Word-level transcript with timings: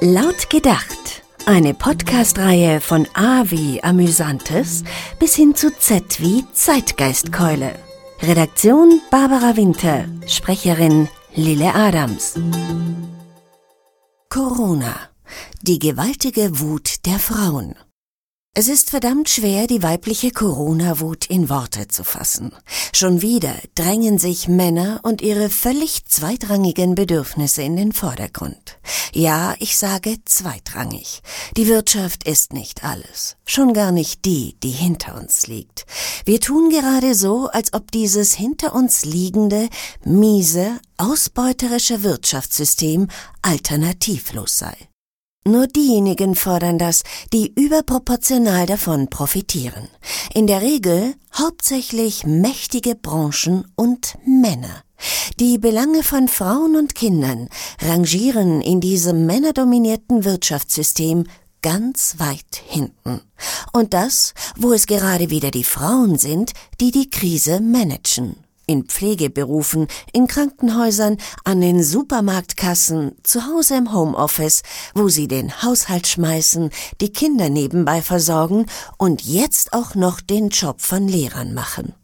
Laut 0.00 0.50
gedacht. 0.50 1.22
Eine 1.46 1.72
Podcast-Reihe 1.72 2.82
von 2.82 3.08
A 3.14 3.44
wie 3.46 3.82
Amüsantes 3.82 4.84
bis 5.18 5.34
hin 5.34 5.54
zu 5.54 5.74
Z 5.74 6.20
wie 6.20 6.44
Zeitgeistkeule. 6.52 7.74
Redaktion 8.20 9.00
Barbara 9.10 9.56
Winter. 9.56 10.04
Sprecherin 10.26 11.08
Lille 11.34 11.74
Adams. 11.74 12.34
Corona. 14.28 14.94
Die 15.62 15.78
gewaltige 15.78 16.60
Wut 16.60 17.06
der 17.06 17.18
Frauen. 17.18 17.74
Es 18.58 18.68
ist 18.68 18.88
verdammt 18.88 19.28
schwer, 19.28 19.66
die 19.66 19.82
weibliche 19.82 20.30
Corona-Wut 20.30 21.26
in 21.26 21.50
Worte 21.50 21.88
zu 21.88 22.04
fassen. 22.04 22.52
Schon 22.94 23.20
wieder 23.20 23.54
drängen 23.74 24.16
sich 24.16 24.48
Männer 24.48 25.00
und 25.02 25.20
ihre 25.20 25.50
völlig 25.50 26.06
zweitrangigen 26.06 26.94
Bedürfnisse 26.94 27.60
in 27.60 27.76
den 27.76 27.92
Vordergrund. 27.92 28.78
Ja, 29.12 29.54
ich 29.58 29.76
sage 29.76 30.16
zweitrangig. 30.24 31.20
Die 31.58 31.68
Wirtschaft 31.68 32.26
ist 32.26 32.54
nicht 32.54 32.82
alles. 32.82 33.36
Schon 33.44 33.74
gar 33.74 33.92
nicht 33.92 34.24
die, 34.24 34.56
die 34.62 34.70
hinter 34.70 35.16
uns 35.16 35.46
liegt. 35.46 35.84
Wir 36.24 36.40
tun 36.40 36.70
gerade 36.70 37.14
so, 37.14 37.48
als 37.48 37.74
ob 37.74 37.90
dieses 37.90 38.32
hinter 38.32 38.74
uns 38.74 39.04
liegende, 39.04 39.68
miese, 40.02 40.80
ausbeuterische 40.96 42.02
Wirtschaftssystem 42.02 43.08
alternativlos 43.42 44.56
sei. 44.56 44.88
Nur 45.46 45.68
diejenigen 45.68 46.34
fordern 46.34 46.76
das, 46.76 47.04
die 47.32 47.52
überproportional 47.54 48.66
davon 48.66 49.08
profitieren. 49.08 49.86
In 50.34 50.48
der 50.48 50.60
Regel 50.60 51.14
hauptsächlich 51.32 52.26
mächtige 52.26 52.96
Branchen 52.96 53.64
und 53.76 54.18
Männer. 54.26 54.82
Die 55.38 55.58
Belange 55.58 56.02
von 56.02 56.26
Frauen 56.26 56.74
und 56.74 56.96
Kindern 56.96 57.48
rangieren 57.80 58.60
in 58.60 58.80
diesem 58.80 59.24
männerdominierten 59.26 60.24
Wirtschaftssystem 60.24 61.28
ganz 61.62 62.16
weit 62.18 62.62
hinten. 62.66 63.20
Und 63.72 63.94
das, 63.94 64.34
wo 64.56 64.72
es 64.72 64.88
gerade 64.88 65.30
wieder 65.30 65.52
die 65.52 65.62
Frauen 65.62 66.18
sind, 66.18 66.54
die 66.80 66.90
die 66.90 67.08
Krise 67.08 67.60
managen 67.60 68.45
in 68.66 68.84
Pflegeberufen, 68.84 69.86
in 70.12 70.26
Krankenhäusern, 70.26 71.18
an 71.44 71.60
den 71.60 71.82
Supermarktkassen, 71.82 73.12
zu 73.22 73.46
Hause 73.46 73.76
im 73.76 73.92
Homeoffice, 73.92 74.62
wo 74.94 75.08
sie 75.08 75.28
den 75.28 75.62
Haushalt 75.62 76.06
schmeißen, 76.06 76.70
die 77.00 77.12
Kinder 77.12 77.48
nebenbei 77.48 78.02
versorgen 78.02 78.66
und 78.98 79.22
jetzt 79.22 79.72
auch 79.72 79.94
noch 79.94 80.20
den 80.20 80.50
Job 80.50 80.80
von 80.80 81.08
Lehrern 81.08 81.54
machen. 81.54 81.94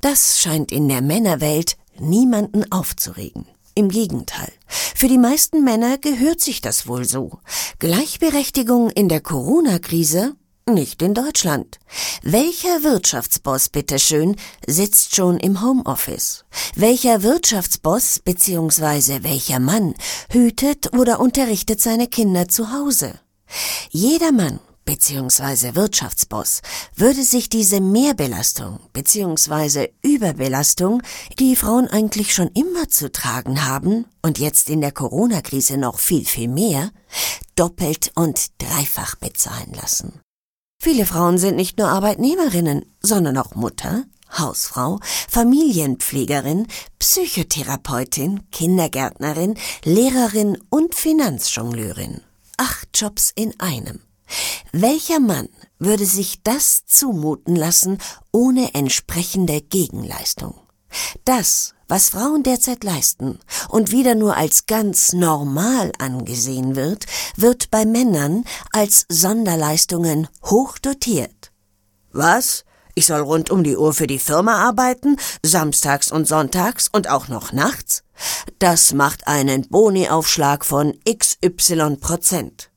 Das 0.00 0.40
scheint 0.40 0.72
in 0.72 0.88
der 0.88 1.02
Männerwelt 1.02 1.76
niemanden 1.98 2.70
aufzuregen. 2.70 3.46
Im 3.74 3.90
Gegenteil. 3.90 4.52
Für 4.68 5.06
die 5.06 5.18
meisten 5.18 5.62
Männer 5.62 5.98
gehört 5.98 6.40
sich 6.40 6.62
das 6.62 6.86
wohl 6.86 7.04
so. 7.04 7.38
Gleichberechtigung 7.78 8.88
in 8.88 9.10
der 9.10 9.20
Corona-Krise 9.20 10.34
nicht 10.68 11.00
in 11.00 11.14
Deutschland. 11.14 11.78
Welcher 12.22 12.82
Wirtschaftsboss, 12.82 13.68
bitteschön, 13.68 14.34
sitzt 14.66 15.14
schon 15.14 15.38
im 15.38 15.62
Homeoffice? 15.62 16.44
Welcher 16.74 17.22
Wirtschaftsboss 17.22 18.18
bzw. 18.18 19.22
welcher 19.22 19.60
Mann 19.60 19.94
hütet 20.30 20.92
oder 20.92 21.20
unterrichtet 21.20 21.80
seine 21.80 22.08
Kinder 22.08 22.48
zu 22.48 22.72
Hause? 22.72 23.14
Jeder 23.90 24.32
Mann 24.32 24.58
bzw. 24.84 25.76
Wirtschaftsboss 25.76 26.62
würde 26.96 27.22
sich 27.22 27.48
diese 27.48 27.80
Mehrbelastung 27.80 28.80
bzw. 28.92 29.90
Überbelastung, 30.02 31.00
die 31.38 31.54
Frauen 31.54 31.86
eigentlich 31.86 32.34
schon 32.34 32.48
immer 32.48 32.88
zu 32.88 33.12
tragen 33.12 33.64
haben 33.64 34.06
und 34.20 34.40
jetzt 34.40 34.68
in 34.68 34.80
der 34.80 34.92
Corona-Krise 34.92 35.76
noch 35.76 36.00
viel, 36.00 36.24
viel 36.24 36.48
mehr, 36.48 36.90
doppelt 37.54 38.10
und 38.16 38.60
dreifach 38.60 39.14
bezahlen 39.14 39.72
lassen. 39.80 40.20
Viele 40.78 41.06
Frauen 41.06 41.38
sind 41.38 41.56
nicht 41.56 41.78
nur 41.78 41.88
Arbeitnehmerinnen, 41.88 42.84
sondern 43.00 43.38
auch 43.38 43.54
Mutter, 43.54 44.04
Hausfrau, 44.36 45.00
Familienpflegerin, 45.28 46.66
Psychotherapeutin, 46.98 48.50
Kindergärtnerin, 48.50 49.56
Lehrerin 49.84 50.58
und 50.68 50.94
Finanzjongleurin. 50.94 52.20
Acht 52.56 52.88
Jobs 52.94 53.32
in 53.34 53.58
einem. 53.60 54.00
Welcher 54.72 55.20
Mann 55.20 55.48
würde 55.78 56.06
sich 56.06 56.42
das 56.42 56.84
zumuten 56.86 57.54
lassen 57.54 57.98
ohne 58.32 58.74
entsprechende 58.74 59.60
Gegenleistung? 59.60 60.54
Das 61.24 61.74
was 61.88 62.08
Frauen 62.08 62.42
derzeit 62.42 62.84
leisten 62.84 63.38
und 63.68 63.90
wieder 63.90 64.14
nur 64.14 64.36
als 64.36 64.66
ganz 64.66 65.12
normal 65.12 65.92
angesehen 65.98 66.76
wird, 66.76 67.06
wird 67.36 67.70
bei 67.70 67.84
Männern 67.84 68.44
als 68.72 69.06
Sonderleistungen 69.08 70.28
hoch 70.44 70.78
dotiert. 70.78 71.52
Was? 72.12 72.64
Ich 72.94 73.06
soll 73.06 73.20
rund 73.20 73.50
um 73.50 73.62
die 73.62 73.76
Uhr 73.76 73.92
für 73.92 74.06
die 74.06 74.18
Firma 74.18 74.54
arbeiten, 74.66 75.16
samstags 75.44 76.10
und 76.10 76.26
sonntags 76.26 76.88
und 76.90 77.10
auch 77.10 77.28
noch 77.28 77.52
nachts? 77.52 78.02
Das 78.58 78.94
macht 78.94 79.26
einen 79.28 79.68
Boni-Aufschlag 79.68 80.64
von 80.64 80.94
XY 81.06 81.96
Prozent. 82.00 82.70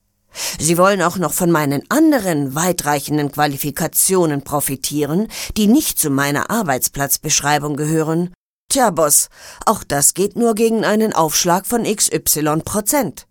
Sie 0.60 0.78
wollen 0.78 1.02
auch 1.02 1.18
noch 1.18 1.34
von 1.34 1.52
meinen 1.52 1.84
anderen 1.90 2.54
weitreichenden 2.54 3.32
Qualifikationen 3.32 4.44
profitieren, 4.44 5.28
die 5.58 5.68
nicht 5.68 6.00
zu 6.00 6.10
meiner 6.10 6.50
Arbeitsplatzbeschreibung 6.50 7.76
gehören. 7.76 8.34
Tja, 8.72 8.92
Boss, 8.92 9.30
auch 9.66 9.84
das 9.84 10.14
geht 10.14 10.36
nur 10.36 10.54
gegen 10.54 10.86
einen 10.86 11.12
Aufschlag 11.12 11.66
von 11.66 11.86
XY 11.86 12.62
Prozent. 12.64 13.26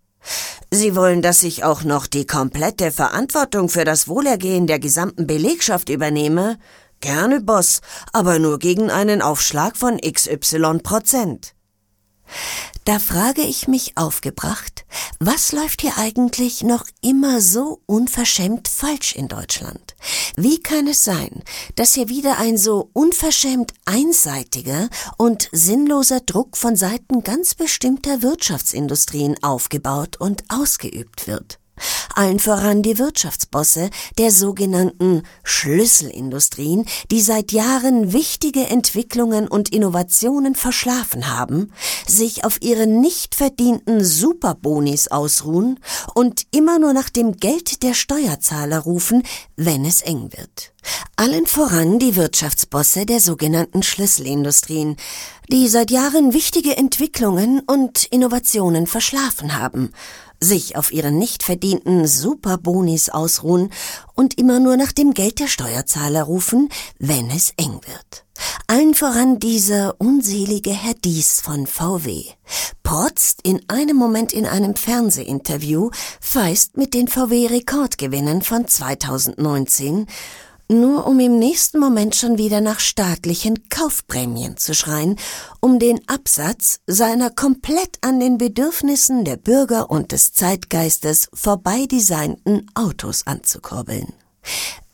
Sie 0.69 0.97
wollen, 0.97 1.21
dass 1.21 1.43
ich 1.43 1.63
auch 1.63 1.83
noch 1.83 2.07
die 2.07 2.27
komplette 2.27 2.91
Verantwortung 2.91 3.69
für 3.69 3.85
das 3.85 4.09
Wohlergehen 4.09 4.67
der 4.67 4.79
gesamten 4.79 5.27
Belegschaft 5.27 5.87
übernehme? 5.87 6.57
Gerne, 6.99 7.39
Boss, 7.39 7.79
aber 8.11 8.37
nur 8.37 8.59
gegen 8.59 8.91
einen 8.91 9.21
Aufschlag 9.21 9.77
von 9.77 9.97
XY 10.01 10.79
Prozent. 10.83 11.55
Da 12.85 12.97
frage 12.97 13.41
ich 13.41 13.67
mich 13.67 13.97
aufgebracht, 13.97 14.85
was 15.19 15.51
läuft 15.51 15.81
hier 15.81 15.97
eigentlich 15.97 16.63
noch 16.63 16.85
immer 17.01 17.41
so 17.41 17.81
unverschämt 17.85 18.67
falsch 18.67 19.15
in 19.15 19.27
Deutschland? 19.27 19.95
Wie 20.35 20.59
kann 20.59 20.87
es 20.87 21.03
sein, 21.03 21.43
dass 21.75 21.93
hier 21.93 22.09
wieder 22.09 22.39
ein 22.39 22.57
so 22.57 22.89
unverschämt 22.93 23.73
einseitiger 23.85 24.89
und 25.17 25.49
sinnloser 25.51 26.21
Druck 26.21 26.57
von 26.57 26.75
Seiten 26.75 27.23
ganz 27.23 27.53
bestimmter 27.53 28.21
Wirtschaftsindustrien 28.21 29.43
aufgebaut 29.43 30.17
und 30.17 30.43
ausgeübt 30.49 31.27
wird? 31.27 31.59
Allen 32.15 32.39
voran 32.39 32.81
die 32.81 32.97
Wirtschaftsbosse 32.97 33.89
der 34.17 34.31
sogenannten 34.31 35.23
Schlüsselindustrien, 35.43 36.85
die 37.11 37.21
seit 37.21 37.51
Jahren 37.51 38.13
wichtige 38.13 38.67
Entwicklungen 38.67 39.47
und 39.47 39.69
Innovationen 39.69 40.55
verschlafen 40.55 41.33
haben, 41.33 41.71
sich 42.07 42.43
auf 42.43 42.61
ihre 42.61 42.87
nicht 42.87 43.35
verdienten 43.35 44.03
Superbonis 44.03 45.07
ausruhen 45.07 45.79
und 46.13 46.43
immer 46.51 46.79
nur 46.79 46.93
nach 46.93 47.09
dem 47.09 47.37
Geld 47.37 47.83
der 47.83 47.93
Steuerzahler 47.93 48.79
rufen, 48.79 49.23
wenn 49.55 49.85
es 49.85 50.01
eng 50.01 50.29
wird. 50.35 50.73
Allen 51.15 51.45
voran 51.45 51.99
die 51.99 52.15
Wirtschaftsbosse 52.15 53.05
der 53.05 53.19
sogenannten 53.19 53.83
Schlüsselindustrien, 53.83 54.95
die 55.51 55.67
seit 55.67 55.91
Jahren 55.91 56.33
wichtige 56.33 56.77
Entwicklungen 56.77 57.59
und 57.59 58.05
Innovationen 58.05 58.87
verschlafen 58.87 59.57
haben 59.57 59.91
sich 60.39 60.75
auf 60.75 60.91
ihren 60.91 61.17
nicht 61.17 61.43
verdienten 61.43 62.07
Superbonis 62.07 63.09
ausruhen 63.09 63.71
und 64.15 64.37
immer 64.37 64.59
nur 64.59 64.77
nach 64.77 64.91
dem 64.91 65.13
Geld 65.13 65.39
der 65.39 65.47
Steuerzahler 65.47 66.23
rufen, 66.23 66.69
wenn 66.97 67.29
es 67.29 67.53
eng 67.57 67.79
wird. 67.85 68.25
Allen 68.67 68.93
voran 68.93 69.39
dieser 69.39 69.99
unselige 69.99 70.71
Herr 70.71 70.93
Dies 70.93 71.41
von 71.41 71.67
VW. 71.67 72.23
Protzt 72.83 73.39
in 73.43 73.61
einem 73.67 73.97
Moment 73.97 74.31
in 74.31 74.45
einem 74.45 74.75
Fernsehinterview, 74.75 75.91
feist 76.21 76.77
mit 76.77 76.93
den 76.93 77.07
VW-Rekordgewinnen 77.07 78.41
von 78.41 78.67
2019 78.67 80.07
nur 80.69 81.05
um 81.07 81.19
im 81.19 81.39
nächsten 81.39 81.79
Moment 81.79 82.15
schon 82.15 82.37
wieder 82.37 82.61
nach 82.61 82.79
staatlichen 82.79 83.67
Kaufprämien 83.69 84.55
zu 84.57 84.73
schreien, 84.73 85.17
um 85.59 85.79
den 85.79 86.07
Absatz 86.07 86.79
seiner 86.85 87.31
komplett 87.31 87.97
an 88.01 88.19
den 88.19 88.37
Bedürfnissen 88.37 89.25
der 89.25 89.37
Bürger 89.37 89.89
und 89.89 90.11
des 90.11 90.33
Zeitgeistes 90.33 91.29
vorbei 91.33 91.87
designten 91.87 92.69
Autos 92.75 93.25
anzukurbeln. 93.25 94.13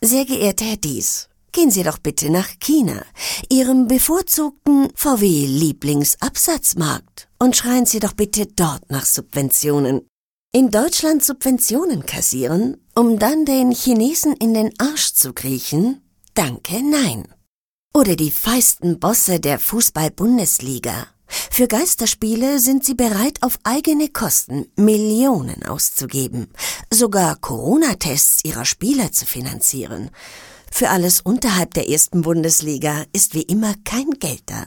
Sehr 0.00 0.24
geehrter 0.24 0.64
Herr 0.64 0.78
Dies, 0.78 1.28
gehen 1.52 1.70
Sie 1.70 1.82
doch 1.82 1.98
bitte 1.98 2.30
nach 2.30 2.48
China, 2.58 3.04
Ihrem 3.50 3.86
bevorzugten 3.86 4.88
VW-Lieblingsabsatzmarkt, 4.94 7.28
und 7.38 7.54
schreien 7.54 7.84
Sie 7.86 8.00
doch 8.00 8.14
bitte 8.14 8.46
dort 8.46 8.90
nach 8.90 9.04
Subventionen. 9.04 10.08
In 10.52 10.70
Deutschland 10.70 11.24
Subventionen 11.24 12.06
kassieren 12.06 12.78
um 12.98 13.18
dann 13.18 13.44
den 13.44 13.72
Chinesen 13.72 14.32
in 14.32 14.54
den 14.54 14.72
Arsch 14.78 15.12
zu 15.12 15.34
kriechen? 15.34 16.00
Danke, 16.32 16.82
nein. 16.82 17.28
Oder 17.94 18.16
die 18.16 18.30
feisten 18.30 18.98
Bosse 18.98 19.38
der 19.38 19.58
Fußball-Bundesliga. 19.58 21.08
Für 21.28 21.68
Geisterspiele 21.68 22.58
sind 22.58 22.84
sie 22.86 22.94
bereit, 22.94 23.42
auf 23.42 23.58
eigene 23.64 24.08
Kosten 24.08 24.66
Millionen 24.76 25.62
auszugeben, 25.64 26.48
sogar 26.90 27.36
Corona-Tests 27.36 28.44
ihrer 28.44 28.64
Spieler 28.64 29.12
zu 29.12 29.26
finanzieren. 29.26 30.10
Für 30.72 30.88
alles 30.88 31.20
unterhalb 31.20 31.74
der 31.74 31.90
ersten 31.90 32.22
Bundesliga 32.22 33.04
ist 33.12 33.34
wie 33.34 33.42
immer 33.42 33.74
kein 33.84 34.10
Geld 34.20 34.44
da. 34.46 34.66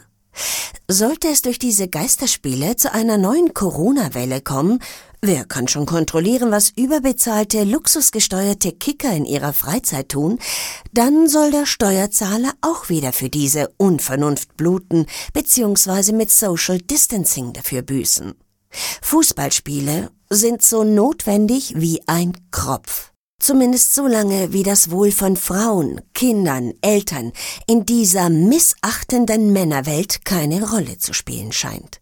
Sollte 0.88 1.30
es 1.30 1.42
durch 1.42 1.60
diese 1.60 1.88
Geisterspiele 1.88 2.76
zu 2.76 2.94
einer 2.94 3.18
neuen 3.18 3.54
Corona-Welle 3.54 4.42
kommen, 4.42 4.80
wer 5.22 5.46
kann 5.46 5.68
schon 5.68 5.86
kontrollieren, 5.86 6.52
was 6.52 6.70
überbezahlte, 6.70 7.64
luxusgesteuerte 7.64 8.72
Kicker 8.72 9.12
in 9.12 9.26
ihrer 9.26 9.54
Freizeit 9.54 10.10
tun, 10.10 10.40
dann 10.94 11.28
soll 11.28 11.52
der 11.52 11.66
Steuerzahler 11.66 12.54
auch 12.62 12.90
wieder 12.90 13.14
für 13.14 13.30
diese 13.30 13.70
Unvernunft 13.78 14.58
bluten 14.58 15.06
bzw. 15.34 16.14
mit 16.14 16.32
Social 16.32 16.80
Distancing 16.80 17.54
dafür 17.54 17.82
büßen. 17.82 18.34
Fußballspiele 19.02 20.12
sind 20.30 20.62
so 20.62 20.84
notwendig 20.84 21.74
wie 21.76 22.02
ein 22.08 22.34
Kropf. 22.52 23.12
Zumindest 23.40 23.96
so 23.96 24.06
lange, 24.06 24.52
wie 24.52 24.64
das 24.64 24.92
Wohl 24.92 25.12
von 25.12 25.38
Frauen, 25.38 26.02
Kindern, 26.14 26.74
Eltern 26.82 27.32
in 27.68 27.86
dieser 27.86 28.30
missachtenden 28.30 29.54
Männerwelt 29.54 30.26
keine 30.26 30.70
Rolle 30.70 30.98
zu 30.98 31.14
spielen 31.14 31.54
scheint. 31.54 32.02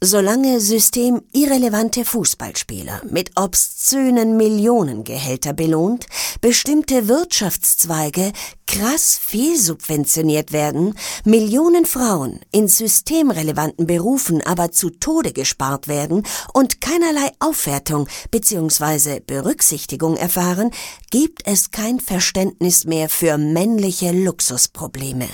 Solange 0.00 0.60
systemirrelevante 0.60 2.04
Fußballspieler 2.04 3.02
mit 3.10 3.32
obszönen 3.36 4.36
Millionengehälter 4.36 5.52
belohnt, 5.52 6.06
bestimmte 6.40 7.08
Wirtschaftszweige 7.08 8.32
krass 8.68 9.18
fehlsubventioniert 9.20 10.52
werden, 10.52 10.94
Millionen 11.24 11.84
Frauen 11.84 12.40
in 12.52 12.68
systemrelevanten 12.68 13.86
Berufen 13.86 14.40
aber 14.46 14.70
zu 14.70 14.90
Tode 14.90 15.32
gespart 15.32 15.88
werden 15.88 16.22
und 16.52 16.80
keinerlei 16.80 17.30
Aufwertung 17.40 18.08
bzw. 18.30 19.20
Berücksichtigung 19.20 20.16
erfahren, 20.16 20.70
gibt 21.10 21.46
es 21.46 21.70
kein 21.72 21.98
Verständnis 21.98 22.84
mehr 22.84 23.08
für 23.08 23.36
männliche 23.36 24.12
Luxusprobleme. 24.12 25.28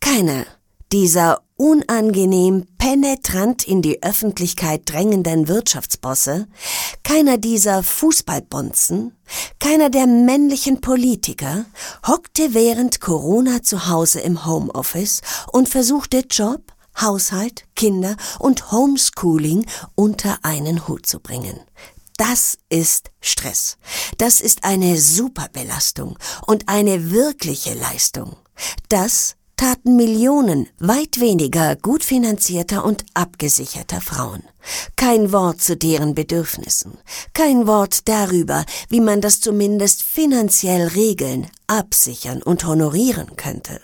Keiner 0.00 0.46
dieser 0.92 1.42
unangenehm 1.56 2.66
penetrant 2.78 3.66
in 3.66 3.82
die 3.82 4.02
Öffentlichkeit 4.02 4.82
drängenden 4.84 5.48
Wirtschaftsbosse, 5.48 6.46
keiner 7.02 7.38
dieser 7.38 7.82
Fußballbonzen, 7.82 9.16
keiner 9.58 9.90
der 9.90 10.06
männlichen 10.06 10.80
Politiker 10.80 11.64
hockte 12.06 12.54
während 12.54 13.00
Corona 13.00 13.62
zu 13.62 13.88
Hause 13.88 14.20
im 14.20 14.46
Homeoffice 14.46 15.22
und 15.50 15.68
versuchte 15.68 16.24
Job, 16.30 16.72
Haushalt, 17.00 17.64
Kinder 17.74 18.16
und 18.38 18.70
Homeschooling 18.70 19.66
unter 19.94 20.38
einen 20.42 20.86
Hut 20.88 21.06
zu 21.06 21.20
bringen. 21.20 21.60
Das 22.16 22.56
ist 22.70 23.10
Stress. 23.20 23.76
Das 24.16 24.40
ist 24.40 24.64
eine 24.64 24.98
Superbelastung 24.98 26.18
und 26.46 26.68
eine 26.68 27.10
wirkliche 27.10 27.74
Leistung. 27.74 28.36
Das 28.88 29.36
taten 29.56 29.96
Millionen 29.96 30.68
weit 30.78 31.18
weniger 31.18 31.76
gut 31.76 32.04
finanzierter 32.04 32.84
und 32.84 33.04
abgesicherter 33.14 34.00
Frauen. 34.00 34.42
Kein 34.96 35.32
Wort 35.32 35.62
zu 35.62 35.76
deren 35.76 36.14
Bedürfnissen, 36.14 36.98
kein 37.32 37.66
Wort 37.66 38.08
darüber, 38.08 38.64
wie 38.88 39.00
man 39.00 39.20
das 39.20 39.40
zumindest 39.40 40.02
finanziell 40.02 40.88
regeln, 40.88 41.46
absichern 41.68 42.42
und 42.42 42.66
honorieren 42.66 43.36
könnte. 43.36 43.80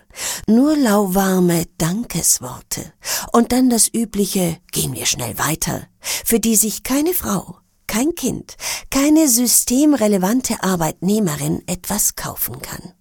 Nur 0.47 0.77
lauwarme 0.77 1.65
Dankesworte 1.79 2.93
und 3.33 3.53
dann 3.53 3.71
das 3.71 3.89
übliche 3.93 4.59
Gehen 4.73 4.95
wir 4.95 5.07
schnell 5.07 5.39
weiter, 5.39 5.87
für 6.01 6.41
die 6.41 6.57
sich 6.57 6.83
keine 6.83 7.15
Frau, 7.15 7.57
kein 7.87 8.15
Kind, 8.15 8.57
keine 8.91 9.29
systemrelevante 9.29 10.63
Arbeitnehmerin 10.63 11.63
etwas 11.67 12.15
kaufen 12.15 12.61
kann. 12.61 12.93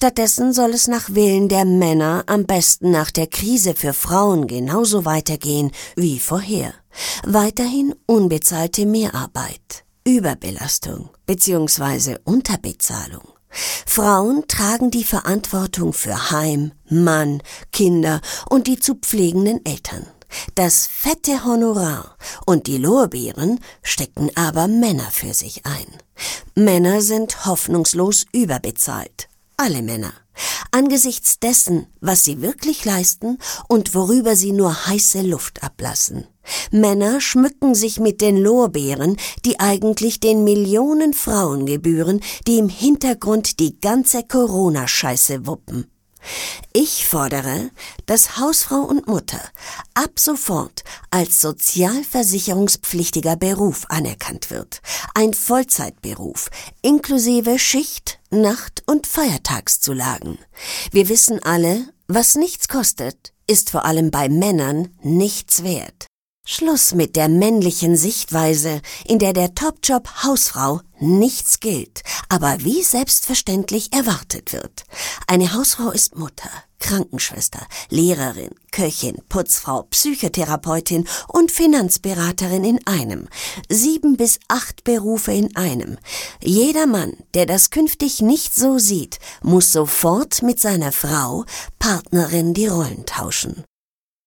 Stattdessen 0.00 0.52
soll 0.52 0.74
es 0.74 0.86
nach 0.86 1.12
Willen 1.12 1.48
der 1.48 1.64
Männer 1.64 2.22
am 2.28 2.46
besten 2.46 2.92
nach 2.92 3.10
der 3.10 3.26
Krise 3.26 3.74
für 3.74 3.92
Frauen 3.92 4.46
genauso 4.46 5.04
weitergehen 5.04 5.72
wie 5.96 6.20
vorher. 6.20 6.72
Weiterhin 7.24 7.96
unbezahlte 8.06 8.86
Mehrarbeit, 8.86 9.84
Überbelastung 10.06 11.10
bzw. 11.26 12.18
Unterbezahlung. 12.22 13.24
Frauen 13.86 14.44
tragen 14.46 14.92
die 14.92 15.02
Verantwortung 15.02 15.92
für 15.92 16.30
Heim, 16.30 16.70
Mann, 16.88 17.42
Kinder 17.72 18.20
und 18.48 18.68
die 18.68 18.78
zu 18.78 18.94
pflegenden 18.94 19.66
Eltern. 19.66 20.06
Das 20.54 20.86
fette 20.86 21.44
Honorar 21.44 22.16
und 22.46 22.68
die 22.68 22.78
Lorbeeren 22.78 23.58
stecken 23.82 24.30
aber 24.36 24.68
Männer 24.68 25.10
für 25.10 25.34
sich 25.34 25.66
ein. 25.66 25.88
Männer 26.54 27.00
sind 27.00 27.46
hoffnungslos 27.46 28.26
überbezahlt 28.32 29.27
alle 29.58 29.82
Männer, 29.82 30.12
angesichts 30.70 31.40
dessen, 31.40 31.88
was 32.00 32.24
sie 32.24 32.40
wirklich 32.40 32.84
leisten 32.84 33.38
und 33.68 33.94
worüber 33.94 34.36
sie 34.36 34.52
nur 34.52 34.86
heiße 34.86 35.22
Luft 35.22 35.62
ablassen. 35.62 36.26
Männer 36.70 37.20
schmücken 37.20 37.74
sich 37.74 37.98
mit 38.00 38.20
den 38.20 38.38
Lorbeeren, 38.38 39.16
die 39.44 39.60
eigentlich 39.60 40.20
den 40.20 40.44
Millionen 40.44 41.12
Frauen 41.12 41.66
gebühren, 41.66 42.20
die 42.46 42.58
im 42.58 42.68
Hintergrund 42.68 43.58
die 43.58 43.78
ganze 43.80 44.22
Corona-Scheiße 44.22 45.46
wuppen. 45.46 45.90
Ich 46.72 47.06
fordere, 47.06 47.70
dass 48.06 48.38
Hausfrau 48.38 48.80
und 48.80 49.06
Mutter 49.06 49.40
ab 49.94 50.18
sofort 50.18 50.84
als 51.10 51.40
sozialversicherungspflichtiger 51.40 53.36
Beruf 53.36 53.86
anerkannt 53.88 54.50
wird. 54.50 54.80
Ein 55.14 55.34
Vollzeitberuf, 55.34 56.50
inklusive 56.82 57.58
Schicht, 57.58 58.20
Nacht- 58.30 58.82
und 58.86 59.06
Feiertagszulagen. 59.06 60.38
Wir 60.90 61.08
wissen 61.08 61.42
alle, 61.42 61.88
was 62.08 62.34
nichts 62.34 62.68
kostet, 62.68 63.32
ist 63.46 63.70
vor 63.70 63.84
allem 63.84 64.10
bei 64.10 64.28
Männern 64.28 64.96
nichts 65.02 65.62
wert. 65.62 66.07
Schluss 66.50 66.94
mit 66.94 67.14
der 67.14 67.28
männlichen 67.28 67.94
Sichtweise, 67.94 68.80
in 69.04 69.18
der 69.18 69.34
der 69.34 69.54
Topjob 69.54 70.08
Hausfrau 70.24 70.80
nichts 70.98 71.60
gilt, 71.60 72.00
aber 72.30 72.56
wie 72.60 72.82
selbstverständlich 72.82 73.92
erwartet 73.92 74.54
wird. 74.54 74.84
Eine 75.26 75.52
Hausfrau 75.52 75.90
ist 75.90 76.16
Mutter, 76.16 76.48
Krankenschwester, 76.80 77.60
Lehrerin, 77.90 78.52
Köchin, 78.72 79.18
Putzfrau, 79.28 79.82
Psychotherapeutin 79.90 81.06
und 81.28 81.52
Finanzberaterin 81.52 82.64
in 82.64 82.86
einem. 82.86 83.28
Sieben 83.68 84.16
bis 84.16 84.40
acht 84.48 84.84
Berufe 84.84 85.32
in 85.32 85.54
einem. 85.54 85.98
Jeder 86.42 86.86
Mann, 86.86 87.12
der 87.34 87.44
das 87.44 87.68
künftig 87.68 88.22
nicht 88.22 88.54
so 88.54 88.78
sieht, 88.78 89.18
muss 89.42 89.70
sofort 89.70 90.40
mit 90.42 90.58
seiner 90.60 90.92
Frau, 90.92 91.44
Partnerin 91.78 92.54
die 92.54 92.68
Rollen 92.68 93.04
tauschen. 93.04 93.64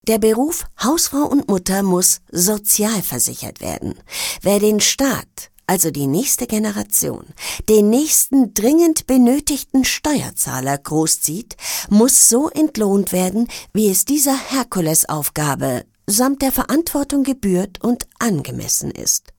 Der 0.08 0.18
Beruf 0.18 0.66
Hausfrau 0.84 1.26
und 1.28 1.48
Mutter 1.48 1.84
muss 1.84 2.22
sozialversichert 2.32 3.62
werden. 3.62 3.94
Wer 4.42 4.58
den 4.58 4.80
Staat, 4.80 5.52
also 5.68 5.92
die 5.92 6.08
nächste 6.08 6.48
Generation, 6.48 7.28
den 7.70 7.92
nächsten 7.92 8.56
dringend 8.56 9.06
benötigten 9.06 9.86
Steuerzahler 9.86 10.80
großzieht, 10.80 11.56
muss 11.92 12.30
so 12.30 12.50
entlohnt 12.50 13.12
werden, 13.12 13.48
wie 13.74 13.92
es 13.92 14.04
dieser 14.04 14.36
Herkulesaufgabe 14.36 15.86
samt 16.08 16.42
der 16.42 16.52
Verantwortung 16.52 17.24
gebührt 17.24 17.84
und 17.84 18.08
angemessen 18.18 18.90
ist. 18.90 19.32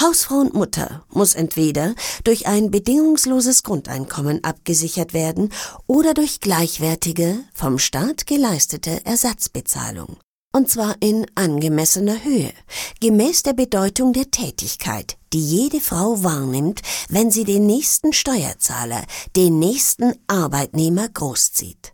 Hausfrau 0.00 0.36
und 0.36 0.54
Mutter 0.54 1.04
muss 1.10 1.34
entweder 1.34 1.94
durch 2.24 2.46
ein 2.46 2.70
bedingungsloses 2.70 3.62
Grundeinkommen 3.62 4.44
abgesichert 4.44 5.12
werden 5.14 5.52
oder 5.86 6.14
durch 6.14 6.40
gleichwertige, 6.40 7.38
vom 7.54 7.78
Staat 7.78 8.26
geleistete 8.26 9.04
Ersatzbezahlung. 9.04 10.16
Und 10.52 10.70
zwar 10.70 10.96
in 11.00 11.26
angemessener 11.34 12.24
Höhe, 12.24 12.52
gemäß 13.00 13.42
der 13.42 13.52
Bedeutung 13.52 14.12
der 14.12 14.30
Tätigkeit, 14.30 15.18
die 15.32 15.44
jede 15.44 15.78
Frau 15.78 16.22
wahrnimmt, 16.24 16.80
wenn 17.10 17.30
sie 17.30 17.44
den 17.44 17.66
nächsten 17.66 18.12
Steuerzahler, 18.12 19.04
den 19.36 19.58
nächsten 19.58 20.14
Arbeitnehmer 20.26 21.08
großzieht. 21.08 21.92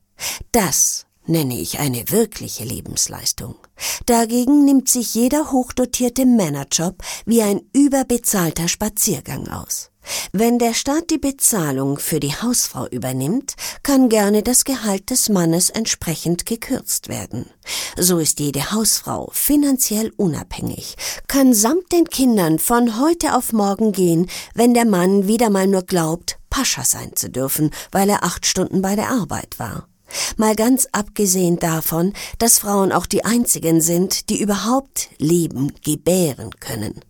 Das 0.52 1.06
nenne 1.26 1.58
ich 1.58 1.78
eine 1.78 2.10
wirkliche 2.10 2.64
Lebensleistung. 2.64 3.56
Dagegen 4.06 4.64
nimmt 4.64 4.88
sich 4.88 5.14
jeder 5.14 5.52
hochdotierte 5.52 6.26
Männerjob 6.26 7.02
wie 7.26 7.42
ein 7.42 7.62
überbezahlter 7.72 8.68
Spaziergang 8.68 9.48
aus. 9.48 9.90
Wenn 10.32 10.58
der 10.58 10.74
Staat 10.74 11.10
die 11.10 11.18
Bezahlung 11.18 11.98
für 11.98 12.20
die 12.20 12.34
Hausfrau 12.34 12.86
übernimmt, 12.88 13.54
kann 13.82 14.08
gerne 14.08 14.42
das 14.42 14.64
Gehalt 14.64 15.10
des 15.10 15.28
Mannes 15.28 15.70
entsprechend 15.70 16.44
gekürzt 16.46 17.08
werden. 17.08 17.46
So 17.96 18.18
ist 18.18 18.40
jede 18.40 18.72
Hausfrau 18.72 19.30
finanziell 19.32 20.12
unabhängig, 20.16 20.96
kann 21.26 21.54
samt 21.54 21.90
den 21.92 22.04
Kindern 22.08 22.58
von 22.58 23.00
heute 23.00 23.34
auf 23.34 23.52
morgen 23.52 23.92
gehen, 23.92 24.28
wenn 24.54 24.74
der 24.74 24.84
Mann 24.84 25.26
wieder 25.26 25.50
mal 25.50 25.66
nur 25.66 25.82
glaubt, 25.82 26.38
Pascha 26.50 26.84
sein 26.84 27.16
zu 27.16 27.30
dürfen, 27.30 27.70
weil 27.90 28.10
er 28.10 28.24
acht 28.24 28.46
Stunden 28.46 28.82
bei 28.82 28.96
der 28.96 29.10
Arbeit 29.10 29.58
war. 29.58 29.88
Mal 30.36 30.56
ganz 30.56 30.88
abgesehen 30.92 31.58
davon, 31.58 32.12
dass 32.38 32.58
Frauen 32.58 32.92
auch 32.92 33.06
die 33.06 33.24
einzigen 33.24 33.80
sind, 33.80 34.28
die 34.30 34.40
überhaupt 34.40 35.08
leben, 35.18 35.72
gebären 35.84 36.50
können. 36.60 37.00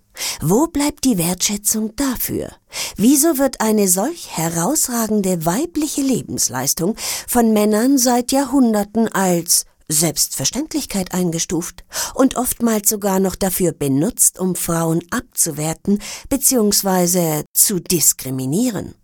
Wo 0.40 0.66
bleibt 0.68 1.04
die 1.04 1.18
Wertschätzung 1.18 1.96
dafür? 1.96 2.50
Wieso 2.96 3.38
wird 3.38 3.60
eine 3.60 3.88
solch 3.88 4.36
herausragende 4.36 5.44
weibliche 5.44 6.02
Lebensleistung 6.02 6.96
von 7.26 7.52
Männern 7.52 7.98
seit 7.98 8.30
Jahrhunderten 8.30 9.08
als 9.08 9.66
Selbstverständlichkeit 9.88 11.12
eingestuft 11.12 11.84
und 12.14 12.36
oftmals 12.36 12.88
sogar 12.88 13.20
noch 13.20 13.36
dafür 13.36 13.72
benutzt, 13.72 14.38
um 14.38 14.54
Frauen 14.54 15.02
abzuwerten 15.10 16.00
bzw. 16.28 17.42
zu 17.52 17.80
diskriminieren? 17.80 18.94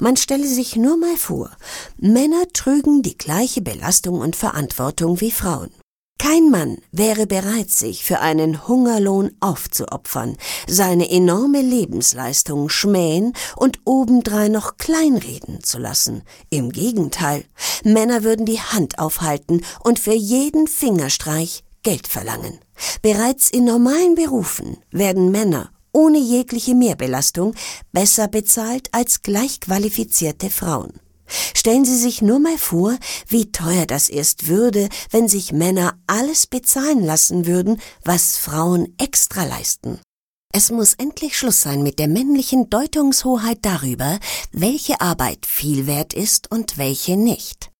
Man 0.00 0.16
stelle 0.16 0.46
sich 0.46 0.76
nur 0.76 0.96
mal 0.96 1.16
vor, 1.16 1.50
Männer 1.98 2.44
trügen 2.52 3.02
die 3.02 3.18
gleiche 3.18 3.62
Belastung 3.62 4.20
und 4.20 4.36
Verantwortung 4.36 5.20
wie 5.20 5.30
Frauen. 5.30 5.70
Kein 6.18 6.48
Mann 6.48 6.78
wäre 6.90 7.26
bereit, 7.26 7.70
sich 7.70 8.02
für 8.02 8.20
einen 8.20 8.66
Hungerlohn 8.66 9.32
aufzuopfern, 9.40 10.38
seine 10.66 11.10
enorme 11.10 11.60
Lebensleistung 11.60 12.70
schmähen 12.70 13.34
und 13.56 13.80
obendrein 13.84 14.52
noch 14.52 14.78
kleinreden 14.78 15.62
zu 15.62 15.78
lassen. 15.78 16.22
Im 16.48 16.70
Gegenteil, 16.70 17.44
Männer 17.82 18.22
würden 18.22 18.46
die 18.46 18.60
Hand 18.60 18.98
aufhalten 18.98 19.60
und 19.80 19.98
für 19.98 20.14
jeden 20.14 20.66
Fingerstreich 20.66 21.62
Geld 21.82 22.08
verlangen. 22.08 22.58
Bereits 23.02 23.50
in 23.50 23.66
normalen 23.66 24.14
Berufen 24.14 24.78
werden 24.90 25.30
Männer 25.30 25.73
ohne 25.94 26.18
jegliche 26.18 26.74
Mehrbelastung 26.74 27.54
besser 27.92 28.28
bezahlt 28.28 28.88
als 28.92 29.22
gleichqualifizierte 29.22 30.50
Frauen. 30.50 30.92
Stellen 31.54 31.86
Sie 31.86 31.96
sich 31.96 32.20
nur 32.20 32.38
mal 32.38 32.58
vor, 32.58 32.96
wie 33.28 33.50
teuer 33.50 33.86
das 33.86 34.10
erst 34.10 34.46
würde, 34.46 34.88
wenn 35.10 35.28
sich 35.28 35.52
Männer 35.52 35.98
alles 36.06 36.46
bezahlen 36.46 37.02
lassen 37.02 37.46
würden, 37.46 37.80
was 38.04 38.36
Frauen 38.36 38.94
extra 38.98 39.44
leisten. 39.44 40.00
Es 40.52 40.70
muss 40.70 40.94
endlich 40.94 41.36
Schluss 41.36 41.62
sein 41.62 41.82
mit 41.82 41.98
der 41.98 42.06
männlichen 42.06 42.70
Deutungshoheit 42.70 43.58
darüber, 43.62 44.20
welche 44.52 45.00
Arbeit 45.00 45.46
viel 45.46 45.86
wert 45.86 46.12
ist 46.12 46.50
und 46.50 46.78
welche 46.78 47.16
nicht. 47.16 47.70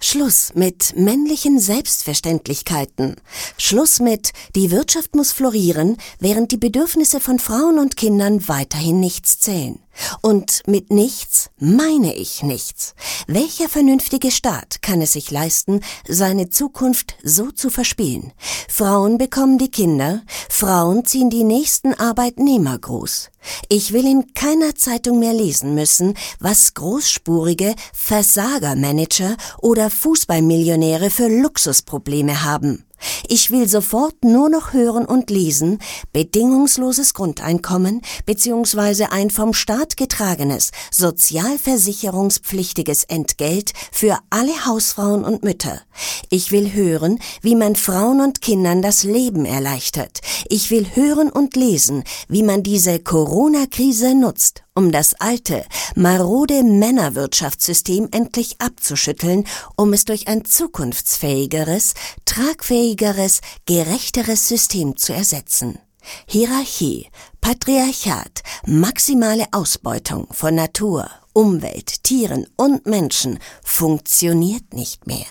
Schluss 0.00 0.52
mit 0.54 0.94
männlichen 0.96 1.58
Selbstverständlichkeiten. 1.58 3.16
Schluss 3.56 3.98
mit, 3.98 4.32
die 4.54 4.70
Wirtschaft 4.70 5.14
muss 5.16 5.32
florieren, 5.32 5.96
während 6.20 6.52
die 6.52 6.56
Bedürfnisse 6.56 7.20
von 7.20 7.38
Frauen 7.38 7.78
und 7.78 7.96
Kindern 7.96 8.46
weiterhin 8.48 9.00
nichts 9.00 9.40
zählen. 9.40 9.80
Und 10.22 10.62
mit 10.66 10.90
nichts 10.90 11.50
meine 11.58 12.14
ich 12.14 12.42
nichts. 12.42 12.94
Welcher 13.26 13.68
vernünftige 13.68 14.30
Staat 14.30 14.82
kann 14.82 15.00
es 15.00 15.12
sich 15.12 15.30
leisten, 15.30 15.80
seine 16.06 16.50
Zukunft 16.50 17.16
so 17.22 17.50
zu 17.50 17.70
verspielen? 17.70 18.32
Frauen 18.68 19.18
bekommen 19.18 19.58
die 19.58 19.70
Kinder, 19.70 20.22
Frauen 20.48 21.04
ziehen 21.04 21.30
die 21.30 21.44
nächsten 21.44 21.94
Arbeitnehmer 21.94 22.78
groß. 22.78 23.30
Ich 23.68 23.92
will 23.92 24.06
in 24.06 24.34
keiner 24.34 24.74
Zeitung 24.74 25.18
mehr 25.18 25.32
lesen 25.32 25.74
müssen, 25.74 26.14
was 26.40 26.74
großspurige 26.74 27.74
Versagermanager 27.92 29.36
oder 29.60 29.90
Fußballmillionäre 29.90 31.10
für 31.10 31.28
Luxusprobleme 31.28 32.44
haben. 32.44 32.87
Ich 33.28 33.50
will 33.50 33.68
sofort 33.68 34.24
nur 34.24 34.48
noch 34.48 34.72
hören 34.72 35.04
und 35.04 35.28
lesen, 35.30 35.80
bedingungsloses 36.12 37.14
Grundeinkommen 37.14 38.02
bzw. 38.26 39.06
ein 39.06 39.30
vom 39.30 39.54
Staat 39.54 39.96
getragenes, 39.96 40.72
sozialversicherungspflichtiges 40.90 43.04
Entgelt 43.04 43.72
für 43.92 44.18
alle 44.30 44.66
Hausfrauen 44.66 45.24
und 45.24 45.44
Mütter. 45.44 45.82
Ich 46.30 46.52
will 46.52 46.72
hören, 46.72 47.18
wie 47.40 47.54
man 47.54 47.74
Frauen 47.74 48.20
und 48.20 48.42
Kindern 48.42 48.82
das 48.82 49.02
Leben 49.04 49.44
erleichtert. 49.44 50.20
Ich 50.48 50.70
will 50.70 50.86
hören 50.94 51.30
und 51.30 51.56
lesen, 51.56 52.04
wie 52.28 52.42
man 52.42 52.62
diese 52.62 52.98
Corona-Krise 52.98 54.14
nutzt, 54.14 54.62
um 54.74 54.92
das 54.92 55.14
alte, 55.14 55.64
marode 55.94 56.62
Männerwirtschaftssystem 56.62 58.08
endlich 58.10 58.60
abzuschütteln, 58.60 59.44
um 59.76 59.92
es 59.92 60.04
durch 60.04 60.28
ein 60.28 60.44
zukunftsfähigeres, 60.44 61.94
tragfähigeres, 62.26 63.40
gerechteres 63.66 64.48
System 64.48 64.96
zu 64.96 65.14
ersetzen. 65.14 65.78
Hierarchie, 66.26 67.08
Patriarchat, 67.40 68.42
maximale 68.66 69.46
Ausbeutung 69.52 70.26
von 70.30 70.54
Natur, 70.54 71.10
Umwelt, 71.38 72.02
Tieren 72.02 72.48
und 72.56 72.86
Menschen 72.86 73.38
funktioniert 73.62 74.74
nicht 74.74 75.06
mehr. 75.06 75.24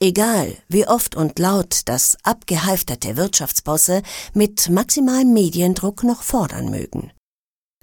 Egal, 0.00 0.56
wie 0.66 0.88
oft 0.88 1.14
und 1.14 1.38
laut 1.38 1.82
das 1.84 2.16
abgehalfterte 2.24 3.16
Wirtschaftsbosse 3.16 4.02
mit 4.32 4.68
maximalem 4.68 5.32
Mediendruck 5.32 6.02
noch 6.02 6.24
fordern 6.24 6.72
mögen. 6.72 7.12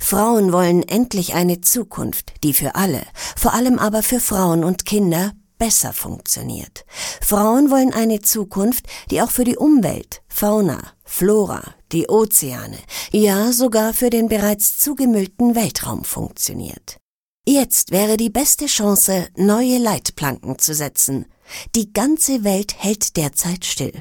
Frauen 0.01 0.51
wollen 0.51 0.83
endlich 0.83 1.33
eine 1.33 1.61
Zukunft, 1.61 2.33
die 2.43 2.53
für 2.53 2.75
alle, 2.75 3.03
vor 3.37 3.53
allem 3.53 3.79
aber 3.79 4.03
für 4.03 4.19
Frauen 4.19 4.65
und 4.65 4.85
Kinder, 4.85 5.31
besser 5.57 5.93
funktioniert. 5.93 6.83
Frauen 7.21 7.71
wollen 7.71 7.93
eine 7.93 8.19
Zukunft, 8.19 8.85
die 9.11 9.21
auch 9.21 9.31
für 9.31 9.45
die 9.45 9.55
Umwelt, 9.55 10.23
Fauna, 10.27 10.91
Flora, 11.05 11.63
die 11.93 12.09
Ozeane, 12.09 12.79
ja 13.13 13.53
sogar 13.53 13.93
für 13.93 14.09
den 14.09 14.27
bereits 14.27 14.77
zugemüllten 14.79 15.55
Weltraum 15.55 16.03
funktioniert. 16.03 17.00
Jetzt 17.51 17.91
wäre 17.91 18.15
die 18.15 18.29
beste 18.29 18.67
Chance, 18.67 19.27
neue 19.35 19.77
Leitplanken 19.77 20.57
zu 20.57 20.73
setzen. 20.73 21.25
Die 21.75 21.91
ganze 21.91 22.45
Welt 22.45 22.75
hält 22.77 23.17
derzeit 23.17 23.65
still. 23.65 23.91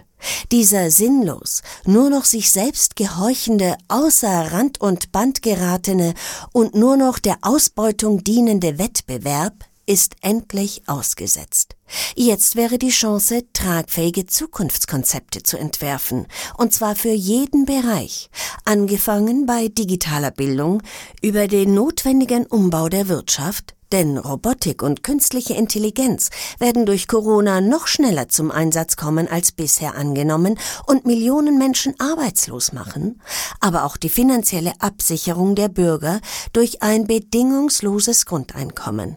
Dieser 0.52 0.92
sinnlos, 0.92 1.62
nur 1.84 2.10
noch 2.10 2.26
sich 2.26 2.52
selbst 2.52 2.94
gehorchende, 2.94 3.76
außer 3.88 4.52
Rand 4.52 4.80
und 4.80 5.10
Band 5.10 5.42
geratene 5.42 6.14
und 6.52 6.76
nur 6.76 6.96
noch 6.96 7.18
der 7.18 7.38
Ausbeutung 7.42 8.22
dienende 8.22 8.78
Wettbewerb 8.78 9.64
ist 9.84 10.14
endlich 10.20 10.84
ausgesetzt. 10.86 11.74
Jetzt 12.14 12.56
wäre 12.56 12.78
die 12.78 12.90
Chance, 12.90 13.44
tragfähige 13.52 14.26
Zukunftskonzepte 14.26 15.42
zu 15.42 15.58
entwerfen, 15.58 16.26
und 16.56 16.72
zwar 16.72 16.96
für 16.96 17.12
jeden 17.12 17.64
Bereich, 17.64 18.30
angefangen 18.64 19.46
bei 19.46 19.68
digitaler 19.68 20.30
Bildung 20.30 20.82
über 21.22 21.48
den 21.48 21.74
notwendigen 21.74 22.46
Umbau 22.46 22.88
der 22.88 23.08
Wirtschaft, 23.08 23.74
denn 23.92 24.18
Robotik 24.18 24.82
und 24.82 25.02
künstliche 25.02 25.54
Intelligenz 25.54 26.30
werden 26.58 26.86
durch 26.86 27.08
Corona 27.08 27.60
noch 27.60 27.86
schneller 27.86 28.28
zum 28.28 28.50
Einsatz 28.50 28.96
kommen 28.96 29.26
als 29.28 29.52
bisher 29.52 29.96
angenommen 29.96 30.58
und 30.86 31.06
Millionen 31.06 31.58
Menschen 31.58 31.94
arbeitslos 31.98 32.72
machen, 32.72 33.20
aber 33.58 33.84
auch 33.84 33.96
die 33.96 34.08
finanzielle 34.08 34.72
Absicherung 34.78 35.54
der 35.54 35.68
Bürger 35.68 36.20
durch 36.52 36.82
ein 36.82 37.06
bedingungsloses 37.06 38.26
Grundeinkommen. 38.26 39.16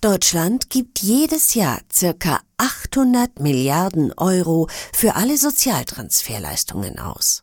Deutschland 0.00 0.70
gibt 0.70 1.00
jedes 1.00 1.54
Jahr 1.54 1.80
circa 1.92 2.40
800 2.56 3.40
Milliarden 3.40 4.12
Euro 4.16 4.68
für 4.92 5.16
alle 5.16 5.36
Sozialtransferleistungen 5.36 6.98
aus. 6.98 7.42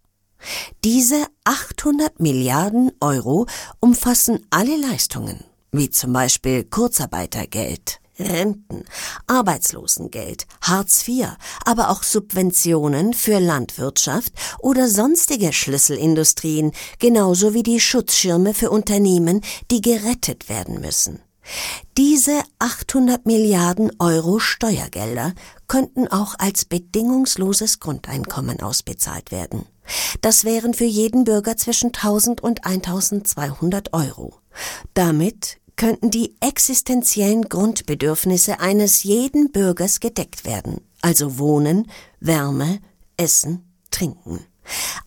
Diese 0.83 1.25
800 1.43 2.19
Milliarden 2.19 2.91
Euro 3.01 3.47
umfassen 3.79 4.45
alle 4.50 4.77
Leistungen, 4.77 5.43
wie 5.71 5.89
zum 5.89 6.13
Beispiel 6.13 6.63
Kurzarbeitergeld, 6.63 8.00
Renten, 8.19 8.83
Arbeitslosengeld, 9.27 10.47
Hartz 10.62 11.07
IV, 11.07 11.27
aber 11.65 11.89
auch 11.89 12.03
Subventionen 12.03 13.13
für 13.13 13.39
Landwirtschaft 13.39 14.33
oder 14.59 14.88
sonstige 14.88 15.53
Schlüsselindustrien, 15.53 16.71
genauso 17.00 17.53
wie 17.53 17.63
die 17.63 17.79
Schutzschirme 17.79 18.53
für 18.53 18.71
Unternehmen, 18.71 19.41
die 19.69 19.81
gerettet 19.81 20.50
werden 20.50 20.81
müssen. 20.81 21.21
Diese 21.98 22.42
800 22.60 23.25
Milliarden 23.25 23.92
Euro 24.00 24.39
Steuergelder 24.39 25.34
könnten 25.68 26.08
auch 26.08 26.36
als 26.38 26.66
bedingungsloses 26.66 27.80
Grundeinkommen 27.80 28.62
ausbezahlt 28.62 29.32
werden. 29.32 29.66
Das 30.22 30.44
wären 30.44 30.74
für 30.74 30.86
jeden 30.86 31.24
Bürger 31.24 31.58
zwischen 31.58 31.88
1000 31.88 32.42
und 32.42 32.66
1200 32.66 33.94
Euro. 33.94 34.36
Damit 34.94 35.60
könnten 35.75 36.10
die 36.10 36.36
existenziellen 36.42 37.48
Grundbedürfnisse 37.48 38.60
eines 38.60 39.04
jeden 39.04 39.51
Bürgers 39.51 40.00
gedeckt 40.00 40.44
werden, 40.44 40.82
also 41.01 41.38
Wohnen, 41.38 41.89
Wärme, 42.20 42.80
Essen, 43.16 43.63
Trinken. 43.92 44.46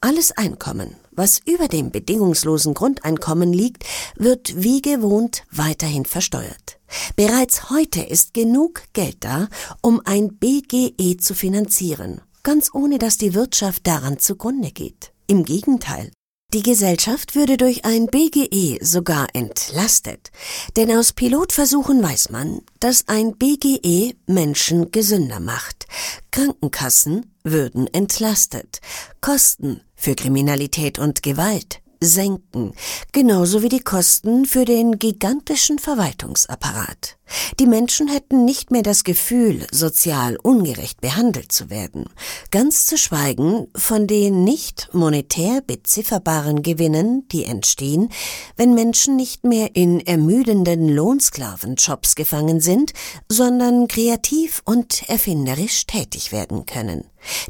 Alles 0.01 0.33
Einkommen, 0.33 0.97
was 1.21 1.39
über 1.45 1.69
dem 1.69 1.91
bedingungslosen 1.91 2.73
Grundeinkommen 2.73 3.53
liegt, 3.53 3.85
wird 4.17 4.63
wie 4.63 4.81
gewohnt 4.81 5.45
weiterhin 5.53 6.07
versteuert. 6.07 6.81
Bereits 7.15 7.69
heute 7.69 8.01
ist 8.01 8.33
genug 8.33 8.85
Geld 8.95 9.19
da, 9.21 9.49
um 9.83 10.01
ein 10.07 10.39
BGE 10.39 11.19
zu 11.19 11.35
finanzieren, 11.35 12.23
ganz 12.43 12.71
ohne 12.73 12.97
dass 12.99 13.19
die 13.19 13.35
Wirtschaft 13.35 13.87
daran 13.87 14.19
zugrunde 14.19 14.71
geht. 14.71 15.13
Im 15.27 15.45
Gegenteil. 15.45 16.11
Die 16.53 16.65
Gesellschaft 16.65 17.37
würde 17.37 17.57
durch 17.57 17.85
ein 17.85 18.07
BGE 18.07 18.79
sogar 18.85 19.29
entlastet, 19.35 20.33
denn 20.77 20.91
aus 20.91 21.13
Pilotversuchen 21.13 22.03
weiß 22.03 22.31
man, 22.31 22.63
dass 22.81 23.07
ein 23.07 23.37
BGE 23.37 24.17
Menschen 24.27 24.91
gesünder 24.91 25.39
macht. 25.39 25.87
Krankenkassen 26.33 27.33
würden 27.45 27.87
entlastet, 27.95 28.81
Kosten 29.21 29.83
für 29.95 30.17
Kriminalität 30.17 30.99
und 30.99 31.23
Gewalt 31.23 31.81
senken, 32.03 32.73
genauso 33.13 33.63
wie 33.63 33.69
die 33.69 33.81
Kosten 33.81 34.47
für 34.47 34.65
den 34.65 34.99
gigantischen 34.99 35.79
Verwaltungsapparat. 35.79 37.19
Die 37.61 37.67
Menschen 37.67 38.09
hätten 38.09 38.45
nicht 38.45 38.71
mehr 38.71 38.83
das 38.83 39.05
Gefühl, 39.05 39.67
sozial 39.71 40.37
ungerecht 40.37 41.01
behandelt 41.01 41.53
zu 41.53 41.71
werden, 41.71 42.07
ganz 42.51 42.87
zu 42.87 42.97
schweigen 42.97 43.69
von 43.77 44.07
den 44.07 44.45
nicht 44.45 44.89
monetär 44.93 45.61
bezifferbaren 45.61 46.63
Gewinnen, 46.63 47.29
die 47.29 47.45
entstehen, 47.45 48.09
wenn 48.57 48.75
Menschen 48.75 49.17
nicht 49.17 49.45
mehr 49.45 49.77
in 49.77 50.01
ermüdenden 50.01 50.89
Lohnsklavenjobs 50.89 52.15
gefangen 52.15 52.61
sind, 52.61 52.93
sondern 53.29 53.89
kreativ 53.89 54.63
und 54.65 55.09
erfinderisch 55.09 55.87
tätig 55.87 56.33
werden 56.33 56.67
können. 56.67 57.05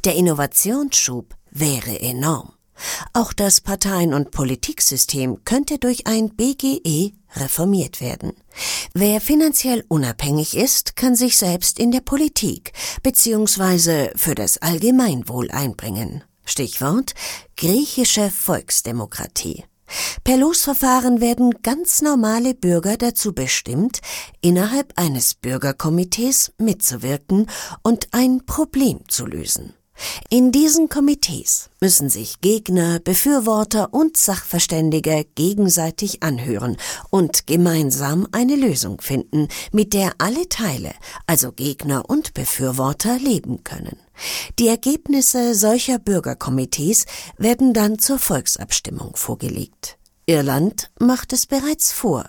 Der 0.04 0.16
Innovationsschub 0.16 1.35
wäre 1.50 2.00
enorm. 2.00 2.52
Auch 3.12 3.32
das 3.32 3.60
Parteien- 3.60 4.14
und 4.14 4.30
Politiksystem 4.30 5.44
könnte 5.44 5.78
durch 5.78 6.06
ein 6.06 6.30
BGE 6.30 7.12
reformiert 7.37 8.00
werden. 8.00 8.32
Wer 8.94 9.20
finanziell 9.20 9.84
unabhängig 9.88 10.56
ist, 10.56 10.96
kann 10.96 11.14
sich 11.14 11.37
selbst 11.37 11.78
in 11.78 11.90
der 11.90 12.00
Politik 12.00 12.72
bzw. 13.02 14.10
für 14.16 14.34
das 14.34 14.58
Allgemeinwohl 14.58 15.50
einbringen. 15.50 16.25
Stichwort 16.44 17.14
griechische 17.56 18.30
Volksdemokratie. 18.30 19.64
Per 20.25 20.37
Losverfahren 20.37 21.20
werden 21.20 21.62
ganz 21.62 22.00
normale 22.00 22.54
Bürger 22.54 22.96
dazu 22.96 23.32
bestimmt, 23.32 24.00
innerhalb 24.40 24.92
eines 24.96 25.34
Bürgerkomitees 25.34 26.52
mitzuwirken 26.58 27.46
und 27.82 28.08
ein 28.12 28.46
Problem 28.46 29.00
zu 29.08 29.26
lösen. 29.26 29.75
In 30.28 30.52
diesen 30.52 30.88
Komitees 30.88 31.71
müssen 31.80 32.09
sich 32.09 32.40
Gegner, 32.40 33.00
Befürworter 33.00 33.92
und 33.92 34.16
Sachverständige 34.16 35.26
gegenseitig 35.35 36.23
anhören 36.23 36.76
und 37.11 37.47
gemeinsam 37.47 38.26
eine 38.33 38.57
Lösung 38.57 39.00
finden, 39.00 39.49
mit 39.73 39.92
der 39.92 40.12
alle 40.19 40.49
Teile, 40.49 40.92
also 41.26 41.52
Gegner 41.52 42.09
und 42.09 42.35
Befürworter, 42.35 43.19
leben 43.19 43.64
können. 43.64 43.97
Die 44.59 44.69
Ergebnisse 44.69 45.54
solcher 45.54 45.99
Bürgerkomitees 45.99 47.07
werden 47.38 47.73
dann 47.73 47.99
zur 47.99 48.19
Volksabstimmung 48.19 49.16
vorgelegt. 49.16 50.00
Irland 50.30 50.92
macht 51.00 51.32
es 51.32 51.46
bereits 51.46 51.90
vor. 51.90 52.25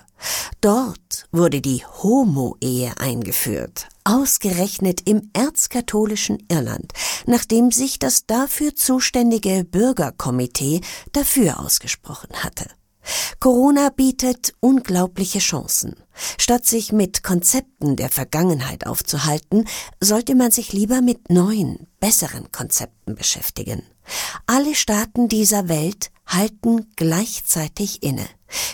Dort 0.59 1.27
wurde 1.31 1.61
die 1.61 1.85
Homo-Ehe 1.85 2.93
eingeführt, 2.97 3.89
ausgerechnet 4.05 5.07
im 5.07 5.29
erzkatholischen 5.33 6.39
Irland, 6.49 6.93
nachdem 7.27 7.69
sich 7.71 7.99
das 7.99 8.25
dafür 8.25 8.75
zuständige 8.75 9.65
Bürgerkomitee 9.65 10.81
dafür 11.11 11.59
ausgesprochen 11.59 12.31
hatte. 12.43 12.65
Corona 13.39 13.89
bietet 13.89 14.55
unglaubliche 14.61 15.39
Chancen. 15.39 15.95
Statt 16.39 16.65
sich 16.65 16.91
mit 16.91 17.21
Konzepten 17.21 17.97
der 17.97 18.09
Vergangenheit 18.09 18.87
aufzuhalten, 18.87 19.65
sollte 19.99 20.33
man 20.33 20.49
sich 20.49 20.73
lieber 20.73 21.01
mit 21.01 21.29
neuen, 21.29 21.85
besseren 21.99 22.51
Konzepten 22.51 23.13
beschäftigen. 23.13 23.83
Alle 24.47 24.73
Staaten 24.73 25.27
dieser 25.27 25.69
Welt 25.69 26.09
halten 26.33 26.87
gleichzeitig 26.95 28.03
inne. 28.03 28.27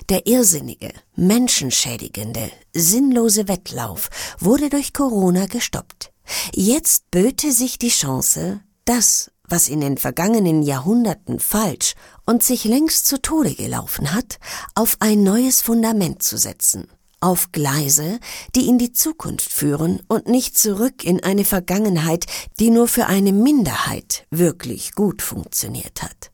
Der 0.10 0.28
irrsinnige, 0.28 0.92
menschenschädigende, 1.16 2.52
sinnlose 2.74 3.48
Wettlauf 3.48 4.10
wurde 4.40 4.70
durch 4.70 4.94
Corona 4.94 5.46
gestoppt. 5.46 6.12
Jetzt 6.54 7.12
böte 7.12 7.52
sich 7.52 7.78
die 7.78 7.90
Chance, 7.90 8.62
das, 8.86 9.32
was 9.48 9.70
in 9.70 9.82
den 9.82 9.98
vergangenen 9.98 10.62
Jahrhunderten 10.62 11.40
falsch 11.40 11.94
und 12.26 12.44
sich 12.44 12.64
längst 12.64 13.06
zu 13.06 13.22
Tode 13.22 13.54
gelaufen 13.54 14.14
hat, 14.14 14.40
auf 14.76 14.98
ein 15.00 15.24
neues 15.24 15.62
Fundament 15.62 16.24
zu 16.24 16.38
setzen 16.38 16.88
auf 17.20 17.52
Gleise, 17.52 18.20
die 18.56 18.68
in 18.68 18.78
die 18.78 18.92
Zukunft 18.92 19.52
führen 19.52 20.02
und 20.08 20.28
nicht 20.28 20.58
zurück 20.58 21.04
in 21.04 21.24
eine 21.24 21.46
Vergangenheit, 21.46 22.26
die 22.60 22.70
nur 22.70 22.88
für 22.88 23.08
eine 23.08 23.32
Minderheit 23.32 24.26
wirklich 24.30 24.94
gut 24.94 25.22
funktioniert 25.22 26.04
hat. 26.04 26.32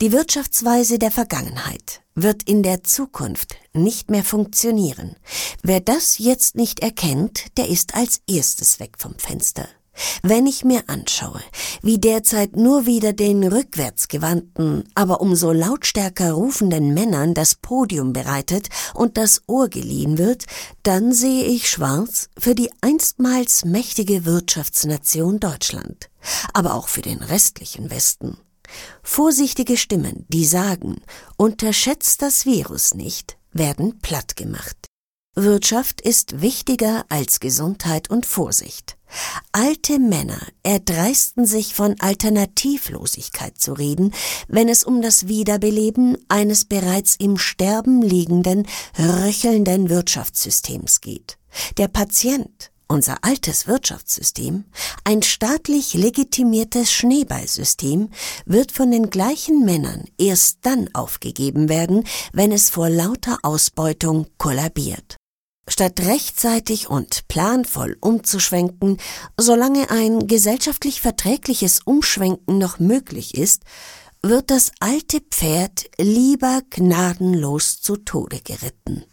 Die 0.00 0.12
Wirtschaftsweise 0.12 0.98
der 0.98 1.10
Vergangenheit 1.10 2.02
wird 2.14 2.42
in 2.44 2.62
der 2.62 2.82
Zukunft 2.84 3.56
nicht 3.72 4.10
mehr 4.10 4.24
funktionieren. 4.24 5.16
Wer 5.62 5.80
das 5.80 6.18
jetzt 6.18 6.56
nicht 6.56 6.80
erkennt, 6.80 7.56
der 7.56 7.68
ist 7.68 7.94
als 7.94 8.20
erstes 8.26 8.80
weg 8.80 8.96
vom 8.98 9.18
Fenster. 9.18 9.68
Wenn 10.22 10.46
ich 10.46 10.64
mir 10.64 10.84
anschaue, 10.86 11.40
wie 11.82 11.98
derzeit 11.98 12.56
nur 12.56 12.86
wieder 12.86 13.12
den 13.12 13.44
rückwärtsgewandten, 13.44 14.84
aber 14.94 15.20
umso 15.20 15.52
lautstärker 15.52 16.32
rufenden 16.32 16.94
Männern 16.94 17.34
das 17.34 17.54
Podium 17.54 18.12
bereitet 18.12 18.68
und 18.94 19.16
das 19.16 19.42
Ohr 19.46 19.68
geliehen 19.68 20.18
wird, 20.18 20.44
dann 20.82 21.12
sehe 21.12 21.44
ich 21.44 21.68
schwarz 21.68 22.28
für 22.38 22.54
die 22.54 22.70
einstmals 22.80 23.64
mächtige 23.64 24.24
Wirtschaftsnation 24.24 25.40
Deutschland, 25.40 26.10
aber 26.52 26.74
auch 26.74 26.88
für 26.88 27.02
den 27.02 27.18
restlichen 27.18 27.90
Westen. 27.90 28.38
Vorsichtige 29.02 29.76
Stimmen, 29.76 30.26
die 30.28 30.44
sagen, 30.44 30.96
unterschätzt 31.36 32.22
das 32.22 32.46
Virus 32.46 32.94
nicht, 32.94 33.38
werden 33.52 33.98
platt 34.00 34.36
gemacht. 34.36 34.88
Wirtschaft 35.34 36.00
ist 36.00 36.40
wichtiger 36.40 37.04
als 37.08 37.38
Gesundheit 37.38 38.10
und 38.10 38.26
Vorsicht. 38.26 38.96
Alte 39.52 39.98
Männer 39.98 40.40
erdreisten 40.62 41.46
sich 41.46 41.74
von 41.74 41.94
Alternativlosigkeit 42.00 43.56
zu 43.56 43.72
reden, 43.72 44.12
wenn 44.48 44.68
es 44.68 44.84
um 44.84 45.00
das 45.00 45.28
Wiederbeleben 45.28 46.18
eines 46.28 46.64
bereits 46.64 47.14
im 47.16 47.38
Sterben 47.38 48.02
liegenden, 48.02 48.66
röchelnden 48.98 49.88
Wirtschaftssystems 49.88 51.00
geht. 51.00 51.38
Der 51.78 51.88
Patient, 51.88 52.72
unser 52.88 53.22
altes 53.22 53.66
Wirtschaftssystem, 53.66 54.64
ein 55.04 55.22
staatlich 55.22 55.94
legitimiertes 55.94 56.90
Schneeballsystem, 56.92 58.10
wird 58.46 58.72
von 58.72 58.90
den 58.90 59.10
gleichen 59.10 59.64
Männern 59.64 60.04
erst 60.18 60.58
dann 60.62 60.88
aufgegeben 60.94 61.68
werden, 61.68 62.04
wenn 62.32 62.50
es 62.50 62.70
vor 62.70 62.88
lauter 62.88 63.38
Ausbeutung 63.42 64.26
kollabiert. 64.38 65.16
Statt 65.68 66.00
rechtzeitig 66.00 66.88
und 66.88 67.28
planvoll 67.28 67.98
umzuschwenken, 68.00 68.96
solange 69.38 69.90
ein 69.90 70.26
gesellschaftlich 70.26 71.02
verträgliches 71.02 71.80
Umschwenken 71.84 72.56
noch 72.56 72.78
möglich 72.78 73.34
ist, 73.34 73.64
wird 74.22 74.50
das 74.50 74.72
alte 74.80 75.20
Pferd 75.20 75.90
lieber 75.98 76.62
gnadenlos 76.70 77.80
zu 77.80 77.96
Tode 77.96 78.40
geritten. 78.40 79.04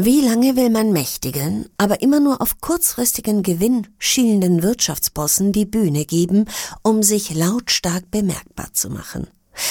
Wie 0.00 0.20
lange 0.20 0.54
will 0.54 0.70
man 0.70 0.92
mächtigen, 0.92 1.68
aber 1.76 2.02
immer 2.02 2.20
nur 2.20 2.40
auf 2.40 2.60
kurzfristigen 2.60 3.42
Gewinn 3.42 3.88
schielenden 3.98 4.62
Wirtschaftsbossen 4.62 5.50
die 5.50 5.64
Bühne 5.64 6.04
geben, 6.04 6.44
um 6.84 7.02
sich 7.02 7.34
lautstark 7.34 8.08
bemerkbar 8.08 8.68
zu 8.72 8.90
machen? 8.90 9.26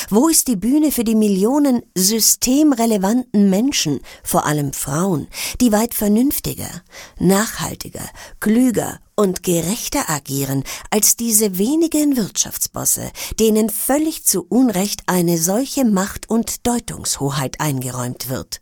Wo 0.09 0.27
ist 0.27 0.49
die 0.49 0.57
Bühne 0.57 0.91
für 0.91 1.05
die 1.05 1.15
Millionen 1.15 1.81
systemrelevanten 1.95 3.49
Menschen, 3.49 4.01
vor 4.21 4.45
allem 4.45 4.73
Frauen, 4.73 5.29
die 5.61 5.71
weit 5.71 5.93
vernünftiger, 5.93 6.81
nachhaltiger, 7.19 8.09
klüger 8.41 8.99
und 9.15 9.43
gerechter 9.43 10.09
agieren 10.09 10.65
als 10.91 11.15
diese 11.15 11.57
wenigen 11.57 12.17
Wirtschaftsbosse, 12.17 13.11
denen 13.39 13.69
völlig 13.69 14.25
zu 14.25 14.45
Unrecht 14.49 15.03
eine 15.05 15.37
solche 15.37 15.85
Macht 15.85 16.29
und 16.29 16.67
Deutungshoheit 16.67 17.61
eingeräumt 17.61 18.27
wird? 18.27 18.59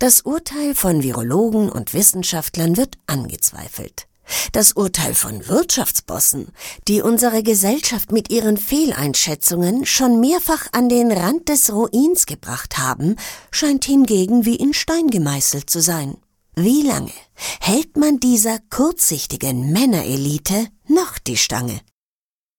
Das 0.00 0.22
Urteil 0.22 0.74
von 0.74 1.02
Virologen 1.02 1.68
und 1.68 1.92
Wissenschaftlern 1.92 2.78
wird 2.78 2.96
angezweifelt. 3.06 4.06
Das 4.52 4.72
Urteil 4.72 5.12
von 5.14 5.46
Wirtschaftsbossen, 5.46 6.52
die 6.88 7.02
unsere 7.02 7.42
Gesellschaft 7.42 8.10
mit 8.10 8.32
ihren 8.32 8.56
Fehleinschätzungen 8.56 9.84
schon 9.84 10.18
mehrfach 10.18 10.68
an 10.72 10.88
den 10.88 11.12
Rand 11.12 11.50
des 11.50 11.70
Ruins 11.70 12.24
gebracht 12.24 12.78
haben, 12.78 13.16
scheint 13.50 13.84
hingegen 13.84 14.46
wie 14.46 14.56
in 14.56 14.72
Stein 14.72 15.08
gemeißelt 15.08 15.68
zu 15.68 15.82
sein. 15.82 16.16
Wie 16.56 16.80
lange 16.80 17.12
hält 17.60 17.98
man 17.98 18.20
dieser 18.20 18.58
kurzsichtigen 18.70 19.70
Männerelite 19.70 20.68
noch 20.88 21.18
die 21.18 21.36
Stange? 21.36 21.78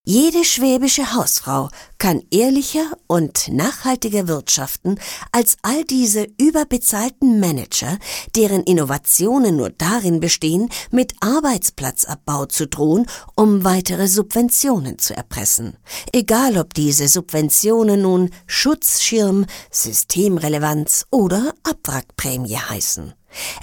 Jede 0.04 0.44
schwäbische 0.44 1.14
Hausfrau 1.14 1.70
kann 2.00 2.24
ehrlicher 2.32 2.86
und 3.06 3.50
nachhaltiger 3.50 4.28
wirtschaften 4.28 5.00
als 5.32 5.58
all 5.62 5.84
diese 5.84 6.28
überbezahlten 6.40 7.40
Manager, 7.40 8.00
deren 8.36 8.64
Innovationen 8.64 9.58
nur 9.58 9.70
darin 9.70 10.20
bestehen, 10.20 10.70
mit 10.90 11.14
Arbeitsplatzabbau 11.20 12.48
zu 12.48 12.66
drohen, 12.66 13.06
um 13.36 13.64
weitere 13.64 14.08
Subventionen 14.08 14.98
zu 14.98 15.16
erpressen. 15.16 15.78
Egal 16.12 16.58
ob 16.58 16.74
diese 16.74 17.08
Subventionen 17.08 18.02
nun 18.02 18.32
Schutzschirm, 18.48 19.46
Systemrelevanz 19.70 21.06
oder 21.12 21.54
Abwrackprämie 21.62 22.58
heißen. 22.58 23.14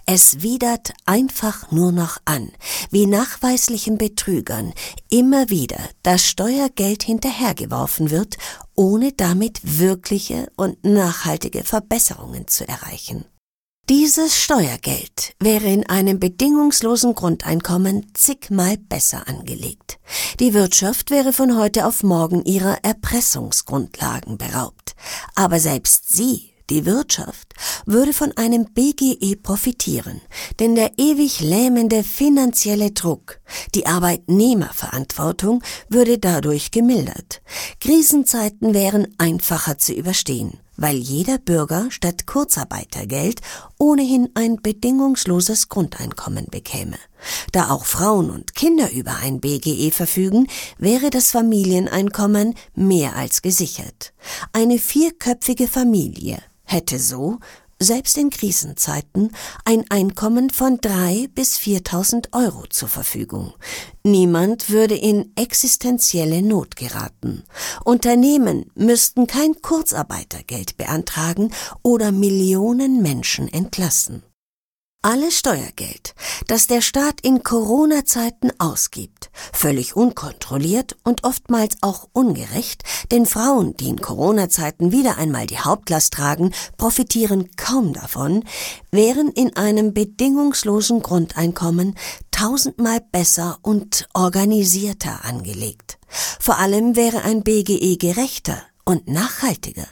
Es 0.06 0.42
widert 0.42 0.92
einfach 1.04 1.70
nur 1.70 1.92
noch 1.92 2.18
an, 2.24 2.50
wie 2.90 3.06
nachweislichen 3.06 3.98
Betrügern 3.98 4.72
immer 5.10 5.50
wieder 5.50 5.78
das 6.02 6.24
Steuergeld 6.24 7.02
hinterhergeworfen 7.02 8.10
wird, 8.10 8.36
ohne 8.74 9.12
damit 9.12 9.60
wirkliche 9.62 10.50
und 10.56 10.84
nachhaltige 10.84 11.64
Verbesserungen 11.64 12.46
zu 12.48 12.66
erreichen. 12.66 13.24
Dieses 13.88 14.36
Steuergeld 14.36 15.34
wäre 15.40 15.66
in 15.68 15.88
einem 15.88 16.20
bedingungslosen 16.20 17.14
Grundeinkommen 17.14 18.10
zigmal 18.12 18.76
besser 18.76 19.26
angelegt. 19.26 19.98
Die 20.40 20.52
Wirtschaft 20.52 21.10
wäre 21.10 21.32
von 21.32 21.56
heute 21.56 21.86
auf 21.86 22.02
morgen 22.02 22.44
ihrer 22.44 22.84
Erpressungsgrundlagen 22.84 24.36
beraubt. 24.36 24.94
Aber 25.34 25.58
selbst 25.58 26.14
sie 26.14 26.52
die 26.70 26.86
Wirtschaft 26.86 27.54
würde 27.86 28.12
von 28.12 28.36
einem 28.36 28.66
BGE 28.66 29.36
profitieren, 29.36 30.20
denn 30.60 30.74
der 30.74 30.92
ewig 30.98 31.40
lähmende 31.40 32.04
finanzielle 32.04 32.90
Druck, 32.90 33.40
die 33.74 33.86
Arbeitnehmerverantwortung 33.86 35.62
würde 35.88 36.18
dadurch 36.18 36.70
gemildert. 36.70 37.40
Krisenzeiten 37.80 38.74
wären 38.74 39.08
einfacher 39.18 39.78
zu 39.78 39.92
überstehen, 39.92 40.58
weil 40.76 40.96
jeder 40.96 41.38
Bürger 41.38 41.90
statt 41.90 42.26
Kurzarbeitergeld 42.26 43.40
ohnehin 43.78 44.30
ein 44.34 44.56
bedingungsloses 44.56 45.68
Grundeinkommen 45.68 46.46
bekäme. 46.50 46.96
Da 47.52 47.70
auch 47.70 47.84
Frauen 47.84 48.30
und 48.30 48.54
Kinder 48.54 48.92
über 48.92 49.16
ein 49.16 49.40
BGE 49.40 49.90
verfügen, 49.90 50.46
wäre 50.78 51.10
das 51.10 51.32
Familieneinkommen 51.32 52.54
mehr 52.74 53.16
als 53.16 53.42
gesichert. 53.42 54.12
Eine 54.52 54.78
vierköpfige 54.78 55.66
Familie 55.66 56.38
hätte 56.68 56.98
so, 56.98 57.38
selbst 57.80 58.16
in 58.18 58.30
Krisenzeiten, 58.30 59.30
ein 59.64 59.84
Einkommen 59.88 60.50
von 60.50 60.78
drei 60.80 61.28
bis 61.34 61.56
viertausend 61.56 62.30
Euro 62.32 62.64
zur 62.68 62.88
Verfügung. 62.88 63.54
Niemand 64.02 64.70
würde 64.70 64.96
in 64.96 65.32
existenzielle 65.36 66.42
Not 66.42 66.76
geraten. 66.76 67.44
Unternehmen 67.84 68.70
müssten 68.74 69.26
kein 69.26 69.62
Kurzarbeitergeld 69.62 70.76
beantragen 70.76 71.52
oder 71.82 72.10
Millionen 72.10 73.00
Menschen 73.00 73.46
entlassen. 73.46 74.22
Alles 75.10 75.38
Steuergeld, 75.38 76.14
das 76.48 76.66
der 76.66 76.82
Staat 76.82 77.22
in 77.22 77.42
Corona-Zeiten 77.42 78.52
ausgibt, 78.58 79.30
völlig 79.54 79.96
unkontrolliert 79.96 80.98
und 81.02 81.24
oftmals 81.24 81.78
auch 81.80 82.10
ungerecht, 82.12 82.82
denn 83.10 83.24
Frauen, 83.24 83.74
die 83.78 83.88
in 83.88 84.02
Corona-Zeiten 84.02 84.92
wieder 84.92 85.16
einmal 85.16 85.46
die 85.46 85.60
Hauptlast 85.60 86.12
tragen, 86.12 86.52
profitieren 86.76 87.48
kaum 87.56 87.94
davon, 87.94 88.44
wären 88.90 89.28
in 89.28 89.56
einem 89.56 89.94
bedingungslosen 89.94 91.00
Grundeinkommen 91.00 91.94
tausendmal 92.30 93.00
besser 93.00 93.60
und 93.62 94.10
organisierter 94.12 95.24
angelegt. 95.24 95.96
Vor 96.38 96.58
allem 96.58 96.96
wäre 96.96 97.22
ein 97.22 97.42
BGE 97.42 97.96
gerechter 97.96 98.60
und 98.84 99.08
nachhaltiger. 99.08 99.86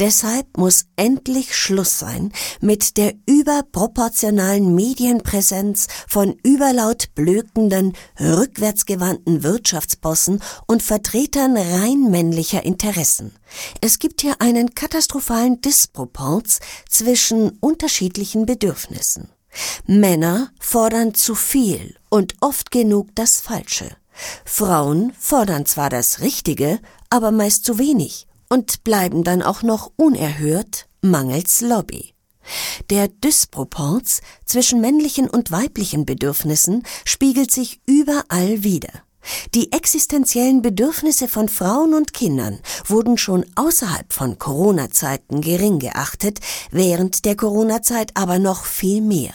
Deshalb 0.00 0.56
muss 0.56 0.86
endlich 0.96 1.54
Schluss 1.54 1.98
sein 1.98 2.32
mit 2.60 2.96
der 2.96 3.14
überproportionalen 3.26 4.74
Medienpräsenz 4.74 5.86
von 6.08 6.36
überlaut 6.42 7.14
blökenden, 7.14 7.92
rückwärtsgewandten 8.18 9.42
Wirtschaftsbossen 9.42 10.40
und 10.66 10.82
Vertretern 10.82 11.56
rein 11.56 12.10
männlicher 12.10 12.64
Interessen. 12.64 13.32
Es 13.80 13.98
gibt 13.98 14.20
hier 14.20 14.40
einen 14.40 14.74
katastrophalen 14.74 15.60
Disproporz 15.60 16.58
zwischen 16.88 17.50
unterschiedlichen 17.60 18.46
Bedürfnissen. 18.46 19.28
Männer 19.86 20.50
fordern 20.58 21.14
zu 21.14 21.36
viel 21.36 21.94
und 22.10 22.34
oft 22.40 22.72
genug 22.72 23.14
das 23.14 23.40
Falsche. 23.40 23.96
Frauen 24.44 25.12
fordern 25.18 25.66
zwar 25.66 25.90
das 25.90 26.20
Richtige, 26.20 26.80
aber 27.10 27.30
meist 27.30 27.64
zu 27.64 27.78
wenig 27.78 28.26
und 28.48 28.84
bleiben 28.84 29.24
dann 29.24 29.42
auch 29.42 29.62
noch 29.62 29.92
unerhört 29.96 30.86
mangels 31.00 31.60
Lobby. 31.60 32.14
Der 32.90 33.08
Dysproporz 33.08 34.20
zwischen 34.44 34.80
männlichen 34.80 35.28
und 35.28 35.50
weiblichen 35.50 36.04
Bedürfnissen 36.04 36.82
spiegelt 37.04 37.50
sich 37.50 37.80
überall 37.86 38.62
wider. 38.62 38.92
Die 39.54 39.72
existenziellen 39.72 40.60
Bedürfnisse 40.60 41.28
von 41.28 41.48
Frauen 41.48 41.94
und 41.94 42.12
Kindern 42.12 42.60
wurden 42.86 43.16
schon 43.16 43.46
außerhalb 43.54 44.12
von 44.12 44.38
Corona-Zeiten 44.38 45.40
gering 45.40 45.78
geachtet, 45.78 46.40
während 46.70 47.24
der 47.24 47.36
Corona-Zeit 47.36 48.10
aber 48.14 48.38
noch 48.38 48.66
viel 48.66 49.00
mehr. 49.00 49.32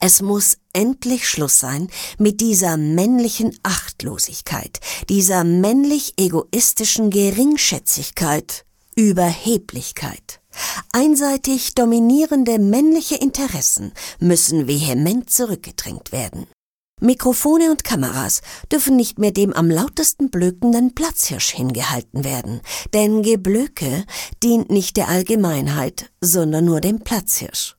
Es 0.00 0.22
muss 0.22 0.58
endlich 0.72 1.28
Schluss 1.28 1.58
sein 1.58 1.88
mit 2.18 2.40
dieser 2.40 2.76
männlichen 2.76 3.58
Achtlosigkeit, 3.62 4.80
dieser 5.08 5.44
männlich 5.44 6.14
egoistischen 6.18 7.10
Geringschätzigkeit, 7.10 8.64
Überheblichkeit. 8.94 10.40
Einseitig 10.92 11.74
dominierende 11.74 12.58
männliche 12.58 13.16
Interessen 13.16 13.92
müssen 14.18 14.66
vehement 14.66 15.30
zurückgedrängt 15.30 16.12
werden. 16.12 16.46
Mikrofone 16.98 17.70
und 17.70 17.84
Kameras 17.84 18.40
dürfen 18.72 18.96
nicht 18.96 19.18
mehr 19.18 19.30
dem 19.30 19.52
am 19.52 19.70
lautesten 19.70 20.30
blökenden 20.30 20.94
Platzhirsch 20.94 21.50
hingehalten 21.50 22.24
werden, 22.24 22.62
denn 22.94 23.22
Geblöke 23.22 24.06
dient 24.42 24.70
nicht 24.70 24.96
der 24.96 25.08
Allgemeinheit, 25.08 26.10
sondern 26.22 26.64
nur 26.64 26.80
dem 26.80 27.00
Platzhirsch. 27.00 27.76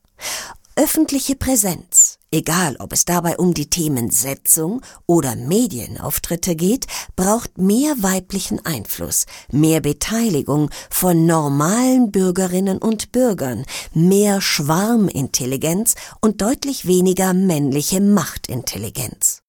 Öffentliche 0.80 1.36
Präsenz, 1.36 2.20
egal 2.30 2.76
ob 2.78 2.94
es 2.94 3.04
dabei 3.04 3.38
um 3.38 3.56
die 3.56 3.68
Themen 3.68 4.12
Setzung 4.12 4.84
oder 5.08 5.36
Medienauftritte 5.36 6.56
geht, 6.56 6.86
braucht 7.16 7.58
mehr 7.58 7.96
weiblichen 8.04 8.64
Einfluss, 8.64 9.26
mehr 9.52 9.82
Beteiligung 9.82 10.70
von 10.92 11.26
normalen 11.26 12.12
Bürgerinnen 12.12 12.78
und 12.78 13.12
Bürgern, 13.12 13.66
mehr 13.96 14.40
Schwarmintelligenz 14.40 15.96
und 16.22 16.44
deutlich 16.44 16.86
weniger 16.86 17.34
männliche 17.34 18.00
Machtintelligenz. 18.00 19.42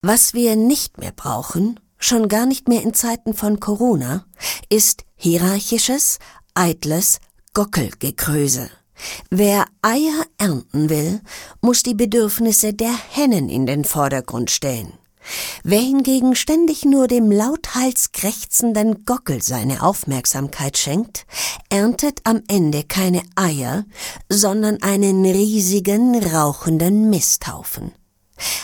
Was 0.00 0.32
wir 0.32 0.56
nicht 0.56 0.96
mehr 0.96 1.12
brauchen, 1.12 1.78
schon 1.98 2.26
gar 2.28 2.46
nicht 2.46 2.68
mehr 2.68 2.80
in 2.80 2.94
Zeiten 2.94 3.34
von 3.34 3.60
Corona, 3.60 4.24
ist 4.70 5.04
hierarchisches, 5.14 6.20
eitles 6.54 7.20
Gockelgekröse. 7.52 8.70
Wer 9.30 9.66
Eier 9.82 10.24
ernten 10.38 10.88
will, 10.88 11.20
muss 11.60 11.82
die 11.82 11.94
Bedürfnisse 11.94 12.72
der 12.74 12.94
Hennen 13.10 13.48
in 13.48 13.66
den 13.66 13.84
Vordergrund 13.84 14.50
stellen. 14.50 14.92
Wer 15.62 15.80
hingegen 15.80 16.34
ständig 16.36 16.84
nur 16.84 17.08
dem 17.08 17.30
lauthals 17.30 18.12
krächzenden 18.12 19.04
Gockel 19.04 19.42
seine 19.42 19.82
Aufmerksamkeit 19.82 20.76
schenkt, 20.76 21.26
erntet 21.70 22.20
am 22.24 22.42
Ende 22.48 22.84
keine 22.84 23.22
Eier, 23.34 23.84
sondern 24.28 24.82
einen 24.82 25.24
riesigen, 25.24 26.22
rauchenden 26.22 27.08
Misthaufen. 27.08 27.92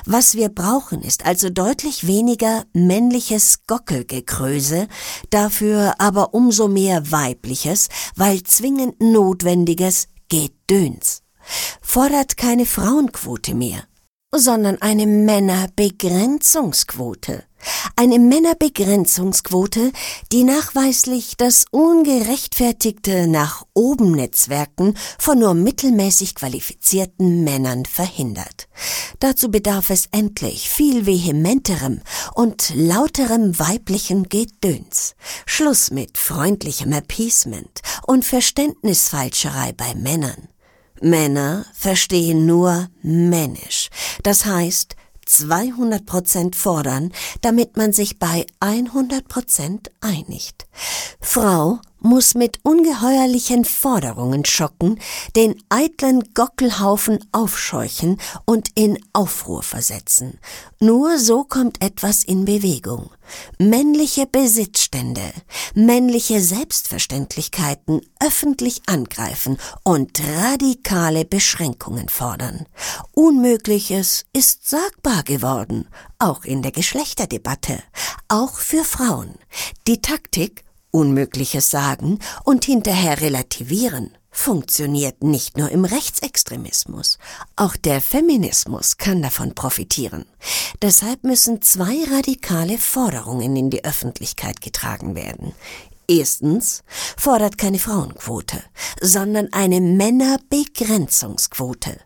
Was 0.05 0.35
wir 0.35 0.49
brauchen, 0.49 1.01
ist 1.03 1.25
also 1.25 1.49
deutlich 1.49 2.07
weniger 2.07 2.64
männliches 2.73 3.61
Gockelgekröse, 3.66 4.88
dafür 5.31 5.95
aber 5.99 6.35
umso 6.35 6.69
mehr 6.69 7.11
weibliches, 7.12 7.88
weil 8.16 8.43
zwingend 8.43 9.01
notwendiges 9.01 10.09
Gedöns. 10.31 11.23
Fordert 11.83 12.37
keine 12.37 12.64
Frauenquote 12.64 13.55
mehr, 13.55 13.85
sondern 14.35 14.81
eine 14.81 15.07
Männerbegrenzungsquote. 15.07 17.45
Eine 17.95 18.19
Männerbegrenzungsquote, 18.19 19.93
die 20.33 20.45
nachweislich 20.45 21.37
das 21.37 21.66
ungerechtfertigte 21.71 23.27
nach 23.27 23.66
oben 23.75 24.12
Netzwerken 24.12 24.95
von 25.19 25.40
nur 25.40 25.53
mittelmäßig 25.53 26.35
qualifizierten 26.35 27.45
Männern 27.45 27.85
verhindert. 27.85 28.69
Dazu 29.19 29.51
bedarf 29.51 29.90
es 29.90 30.07
endlich 30.12 30.71
viel 30.71 31.05
vehementerem 31.05 32.01
und 32.35 32.73
lauterem 32.75 33.59
weiblichen 33.59 34.31
Gedöns. 34.31 35.14
Schluss 35.45 35.90
mit 35.90 36.16
freundlichem 36.16 36.95
Appeasement 36.95 37.83
und 38.07 38.25
Verständnisfalscherei 38.25 39.73
bei 39.73 39.95
Männern. 39.95 40.49
Männer 41.01 41.67
verstehen 41.75 42.47
nur 42.47 42.89
männisch, 43.03 43.89
das 44.23 44.45
heißt 44.45 44.97
200 45.27 46.07
Prozent 46.07 46.57
fordern, 46.57 47.13
damit 47.41 47.77
man 47.77 47.93
sich 47.93 48.19
bei 48.19 48.47
100 48.59 49.29
Prozent 49.29 49.91
einigt. 50.01 50.67
Frau 51.21 51.79
muss 52.01 52.35
mit 52.35 52.61
ungeheuerlichen 52.63 53.65
Forderungen 53.65 54.45
schocken, 54.45 54.99
den 55.37 55.63
eitlen 55.69 56.35
Gockelhaufen 56.35 57.25
aufscheuchen 57.33 58.21
und 58.45 58.69
in 58.75 58.99
Aufruhr 59.13 59.63
versetzen. 59.63 60.39
Nur 60.81 61.19
so 61.19 61.45
kommt 61.45 61.83
etwas 61.83 62.25
in 62.25 62.45
Bewegung. 62.45 63.11
Männliche 63.59 64.27
Besitzstände, 64.27 65.33
männliche 65.75 66.41
Selbstverständlichkeiten 66.41 68.01
öffentlich 68.19 68.83
angreifen 68.87 69.59
und 69.85 70.21
radikale 70.43 71.25
Beschränkungen 71.25 72.09
fordern. 72.09 72.67
Unmögliches 73.13 74.25
ist 74.33 74.69
sagbar 74.69 75.23
geworden, 75.23 75.89
auch 76.19 76.45
in 76.45 76.63
der 76.63 76.73
Geschlechterdebatte, 76.73 77.83
auch 78.29 78.55
für 78.55 78.85
Frauen. 78.85 79.35
Die 79.87 80.01
Taktik 80.01 80.65
Unmögliches 80.90 81.70
sagen 81.70 82.18
und 82.44 82.64
hinterher 82.64 83.20
relativieren 83.20 84.16
funktioniert 84.31 85.24
nicht 85.24 85.59
nur 85.59 85.70
im 85.70 85.85
Rechtsextremismus, 85.85 87.18
auch 87.57 87.74
der 87.76 88.00
Feminismus 88.00 88.96
kann 88.96 89.20
davon 89.22 89.55
profitieren. 89.55 90.24
Deshalb 90.83 91.24
müssen 91.24 91.62
zwei 91.62 92.05
radikale 92.12 92.79
Forderungen 92.79 93.57
in 93.57 93.70
die 93.70 93.85
Öffentlichkeit 93.85 94.61
getragen 94.61 95.16
werden. 95.16 95.53
Erstens 96.09 96.83
fordert 97.16 97.59
keine 97.59 97.79
Frauenquote, 97.79 98.62
sondern 99.00 99.53
eine 99.53 99.81
Männerbegrenzungsquote. 99.81 102.00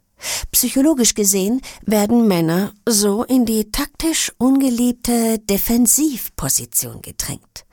Psychologisch 0.53 1.15
gesehen 1.15 1.61
werden 1.85 2.27
Männer 2.27 2.73
so 2.89 3.25
in 3.25 3.45
die 3.45 3.71
taktisch 3.71 4.33
ungeliebte 4.39 5.39
Defensivposition 5.39 7.03
gedrängt. 7.03 7.65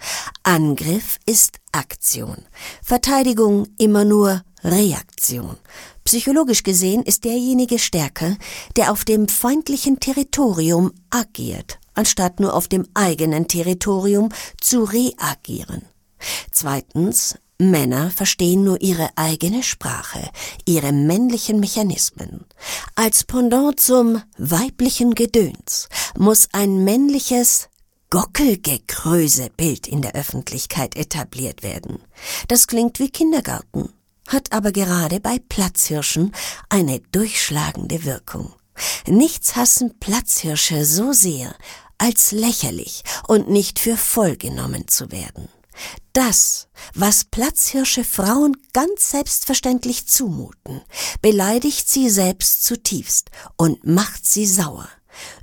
Angriff 0.44 1.20
ist 1.26 1.60
Aktion, 1.72 2.38
Verteidigung 2.84 3.68
immer 3.78 4.06
nur 4.06 4.44
Reaktion. 4.64 5.58
Psychologisch 6.04 6.64
gesehen 6.64 7.04
ist 7.04 7.24
derjenige 7.26 7.80
stärker, 7.80 8.38
der 8.76 8.92
auf 8.92 9.06
dem 9.06 9.28
feindlichen 9.28 10.00
Territorium 10.00 10.92
agiert, 11.10 11.80
anstatt 11.94 12.40
nur 12.40 12.54
auf 12.54 12.68
dem 12.68 12.88
eigenen 12.94 13.48
Territorium 13.48 14.30
zu 14.60 14.84
reagieren. 14.84 15.84
Zweitens 16.52 17.36
Männer 17.62 18.10
verstehen 18.10 18.64
nur 18.64 18.82
ihre 18.82 19.10
eigene 19.16 19.62
Sprache, 19.62 20.30
ihre 20.66 20.92
männlichen 20.92 21.60
Mechanismen. 21.60 22.46
Als 22.96 23.24
Pendant 23.24 23.80
zum 23.80 24.22
weiblichen 24.38 25.14
Gedöns 25.14 25.88
muss 26.18 26.48
ein 26.54 26.84
männliches 26.84 27.70
Gockelgekröse-Bild 28.10 29.88
in 29.88 30.02
der 30.02 30.16
Öffentlichkeit 30.16 30.96
etabliert 30.96 31.62
werden. 31.62 32.00
Das 32.48 32.68
klingt 32.68 33.00
wie 33.00 33.10
Kindergarten, 33.10 33.94
hat 34.28 34.52
aber 34.52 34.72
gerade 34.72 35.20
bei 35.20 35.38
Platzhirschen 35.38 36.34
eine 36.68 37.00
durchschlagende 37.12 38.04
Wirkung. 38.04 38.54
Nichts 39.08 39.56
hassen 39.56 40.00
Platzhirsche 40.00 40.84
so 40.84 41.14
sehr, 41.14 41.56
als 41.98 42.32
lächerlich 42.32 43.04
und 43.28 43.50
nicht 43.50 43.78
für 43.78 43.96
voll 43.96 44.36
genommen 44.36 44.88
zu 44.88 45.12
werden. 45.12 45.48
Das, 46.14 46.68
was 46.94 47.24
Platzhirsche 47.26 48.04
Frauen 48.04 48.58
ganz 48.74 49.12
selbstverständlich 49.12 50.08
zumuten, 50.08 50.82
beleidigt 51.22 51.90
sie 51.90 52.10
selbst 52.10 52.64
zutiefst 52.64 53.32
und 53.56 53.86
macht 53.86 54.26
sie 54.26 54.46
sauer. 54.46 54.90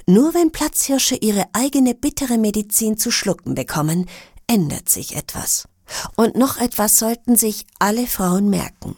Nur 0.07 0.35
wenn 0.35 0.53
Platzhirsche 0.53 1.17
ihre 1.17 1.47
eigene 1.53 1.95
bittere 1.95 2.39
Medizin 2.39 2.97
zu 2.97 3.11
schlucken 3.11 3.55
bekommen, 3.55 4.09
ändert 4.47 4.89
sich 4.89 5.17
etwas. 5.17 5.69
Und 6.17 6.37
noch 6.37 6.59
etwas 6.59 6.97
sollten 6.97 7.37
sich 7.37 7.67
alle 7.79 8.07
Frauen 8.07 8.51
merken. 8.51 8.97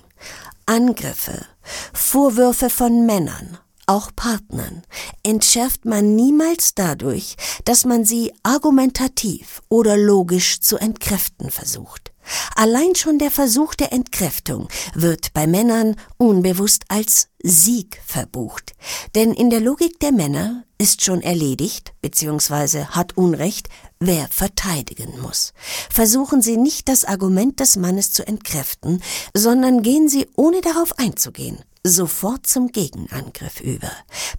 Angriffe, 0.66 1.47
Vorwürfe 1.93 2.71
von 2.71 3.07
Männern, 3.07 3.59
auch 3.90 4.14
Partnern, 4.14 4.85
entschärft 5.24 5.85
man 5.85 6.14
niemals 6.14 6.76
dadurch, 6.76 7.37
dass 7.64 7.85
man 7.85 8.05
sie 8.05 8.33
argumentativ 8.44 9.62
oder 9.68 9.96
logisch 9.96 10.61
zu 10.61 10.79
entkräften 10.79 11.50
versucht. 11.50 12.12
Allein 12.55 12.94
schon 12.94 13.18
der 13.18 13.33
Versuch 13.33 13.74
der 13.74 13.92
Entkräftung 13.92 14.68
wird 14.94 15.33
bei 15.33 15.48
Männern 15.48 15.96
unbewusst 16.18 16.85
als 16.87 17.26
Sieg 17.42 18.00
verbucht. 18.07 18.74
Denn 19.16 19.33
in 19.33 19.50
der 19.50 19.61
Logik 19.61 19.98
der 19.98 20.12
Männer 20.12 20.64
ist 20.79 21.05
schon 21.05 21.20
erledigt 21.20 21.92
bzw. 22.00 22.85
hat 22.85 23.16
Unrecht, 23.16 23.70
wer 23.98 24.29
verteidigen 24.29 25.20
muss. 25.20 25.53
Versuchen 25.90 26.42
Sie 26.42 26.57
nicht 26.57 26.88
das 26.88 27.05
Argument 27.05 27.59
des 27.59 27.74
Mannes 27.74 28.12
zu 28.12 28.24
entkräften, 28.24 29.03
sondern 29.35 29.83
gehen 29.83 30.09
Sie 30.09 30.29
ohne 30.37 30.61
darauf 30.61 30.96
einzugehen 30.96 31.64
sofort 31.83 32.47
zum 32.47 32.69
Gegenangriff 32.69 33.61
über. 33.61 33.90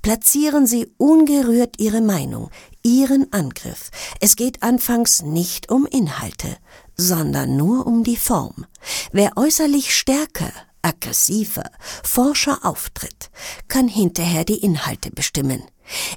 Platzieren 0.01 0.67
Sie 0.67 0.88
ungerührt 0.97 1.80
Ihre 1.80 2.01
Meinung, 2.01 2.49
Ihren 2.84 3.32
Angriff. 3.34 3.89
Es 4.19 4.36
geht 4.36 4.63
anfangs 4.63 5.21
nicht 5.21 5.71
um 5.71 5.86
Inhalte, 5.86 6.58
sondern 6.95 7.58
nur 7.58 7.88
um 7.88 8.04
die 8.04 8.17
Form. 8.17 8.65
Wer 9.12 9.38
äußerlich 9.38 9.95
stärker, 9.95 10.51
aggressiver, 10.82 11.69
forscher 12.04 12.60
auftritt, 12.63 13.32
kann 13.67 13.88
hinterher 13.88 14.45
die 14.45 14.60
Inhalte 14.60 15.12
bestimmen. 15.12 15.63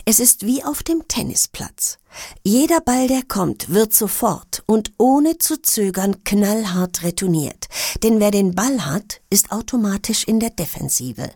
Es 0.04 0.20
ist 0.20 0.46
wie 0.46 0.64
auf 0.64 0.82
dem 0.82 1.06
Tennisplatz. 1.08 1.98
Jeder 2.44 2.80
Ball, 2.80 3.08
der 3.08 3.22
kommt, 3.22 3.70
wird 3.70 3.94
sofort 3.94 4.62
und 4.66 4.92
ohne 4.98 5.38
zu 5.38 5.60
zögern 5.60 6.22
knallhart 6.24 7.02
retourniert. 7.02 7.68
Denn 8.02 8.20
wer 8.20 8.30
den 8.30 8.54
Ball 8.54 8.86
hat, 8.86 9.20
ist 9.30 9.50
automatisch 9.50 10.24
in 10.24 10.40
der 10.40 10.50
Defensive. 10.50 11.30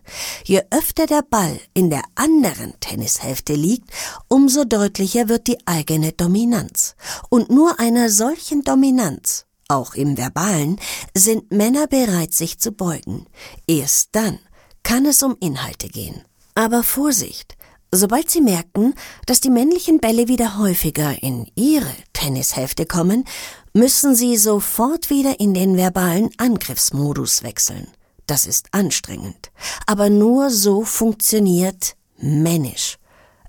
Je 0.45 0.61
öfter 0.69 1.05
der 1.05 1.23
Ball 1.23 1.59
in 1.73 1.89
der 1.89 2.03
anderen 2.15 2.73
Tennishälfte 2.79 3.53
liegt, 3.53 3.91
umso 4.27 4.63
deutlicher 4.63 5.27
wird 5.27 5.47
die 5.47 5.57
eigene 5.65 6.11
Dominanz. 6.13 6.95
Und 7.29 7.49
nur 7.49 7.79
einer 7.79 8.09
solchen 8.09 8.63
Dominanz, 8.63 9.45
auch 9.67 9.95
im 9.95 10.17
Verbalen, 10.17 10.79
sind 11.13 11.51
Männer 11.51 11.87
bereit, 11.87 12.33
sich 12.33 12.59
zu 12.59 12.71
beugen. 12.71 13.25
Erst 13.67 14.09
dann 14.13 14.39
kann 14.83 15.05
es 15.05 15.23
um 15.23 15.35
Inhalte 15.39 15.89
gehen. 15.89 16.23
Aber 16.55 16.83
Vorsicht! 16.83 17.55
Sobald 17.91 18.29
sie 18.29 18.41
merken, 18.41 18.93
dass 19.25 19.41
die 19.41 19.49
männlichen 19.49 19.99
Bälle 19.99 20.27
wieder 20.27 20.59
häufiger 20.59 21.23
in 21.23 21.47
ihre 21.55 21.91
Tennishälfte 22.13 22.85
kommen, 22.85 23.25
müssen 23.73 24.13
sie 24.13 24.37
sofort 24.37 25.09
wieder 25.09 25.39
in 25.39 25.55
den 25.55 25.75
verbalen 25.75 26.29
Angriffsmodus 26.37 27.41
wechseln. 27.41 27.87
Das 28.27 28.45
ist 28.45 28.67
anstrengend, 28.73 29.51
aber 29.87 30.11
nur 30.11 30.51
so 30.51 30.83
funktioniert 30.83 31.95
männisch. 32.17 32.99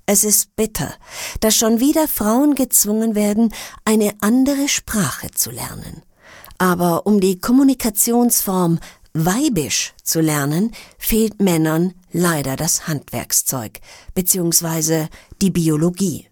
Es 0.06 0.24
ist 0.24 0.56
bitter, 0.56 0.94
dass 1.40 1.54
schon 1.54 1.78
wieder 1.78 2.08
Frauen 2.08 2.54
gezwungen 2.54 3.14
werden, 3.14 3.52
eine 3.84 4.14
andere 4.20 4.68
Sprache 4.68 5.30
zu 5.32 5.50
lernen. 5.50 6.02
Aber 6.56 7.06
um 7.06 7.20
die 7.20 7.38
Kommunikationsform 7.38 8.80
weibisch 9.14 9.94
zu 10.02 10.20
lernen, 10.20 10.72
fehlt 10.98 11.40
Männern 11.40 11.94
leider 12.12 12.56
das 12.56 12.86
Handwerkszeug 12.86 13.80
bzw. 14.14 15.06
die 15.40 15.50
Biologie. 15.50 16.26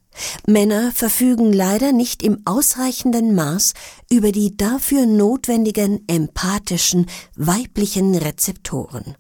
Männer 0.47 0.93
verfügen 0.93 1.53
leider 1.53 1.93
nicht 1.93 2.23
im 2.23 2.43
ausreichenden 2.45 3.35
Maß 3.35 3.75
über 4.11 4.33
die 4.33 4.57
dafür 4.57 5.07
notwendigen 5.07 6.03
empathischen 6.09 7.07
weiblichen 7.37 8.17
Rezeptoren. 8.17 9.17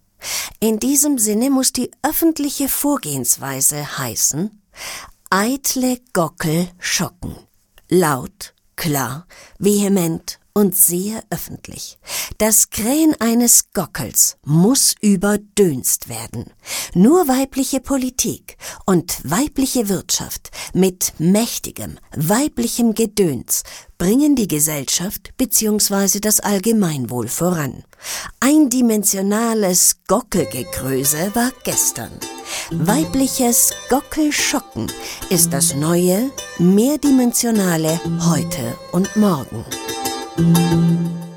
In 0.60 0.80
diesem 0.80 1.18
Sinne 1.18 1.50
muss 1.50 1.72
die 1.72 1.90
öffentliche 2.02 2.68
Vorgehensweise 2.68 3.98
heißen, 3.98 4.50
eitle 5.30 5.98
Gockel 6.12 6.68
schocken. 6.80 7.36
Laut, 7.88 8.54
klar, 8.74 9.26
vehement 9.58 10.40
und 10.52 10.76
sehr 10.76 11.22
öffentlich. 11.30 11.98
Das 12.38 12.70
Krähen 12.70 13.14
eines 13.20 13.72
Gockels 13.72 14.36
muss 14.44 14.94
überdönst 15.00 16.08
werden. 16.08 16.52
Nur 16.94 17.28
weibliche 17.28 17.80
Politik 17.80 18.56
und 18.86 19.18
weibliche 19.24 19.88
Wirtschaft 19.88 20.50
mit 20.74 21.14
mächtigem 21.18 21.98
weiblichem 22.16 22.94
Gedöns 22.94 23.62
bringen 23.98 24.36
die 24.36 24.48
Gesellschaft 24.48 25.36
bzw. 25.36 26.20
das 26.20 26.40
Allgemeinwohl 26.40 27.28
voran. 27.28 27.84
Eindimensionales 28.40 29.96
Gockelgegröse 30.06 31.34
war 31.34 31.50
gestern. 31.64 32.12
Weibliches 32.70 33.72
Gockelschocken 33.90 34.90
ist 35.30 35.52
das 35.52 35.74
neue, 35.74 36.30
mehrdimensionale 36.58 38.00
heute 38.24 38.76
und 38.92 39.16
morgen. 39.16 39.64
Música 40.38 41.27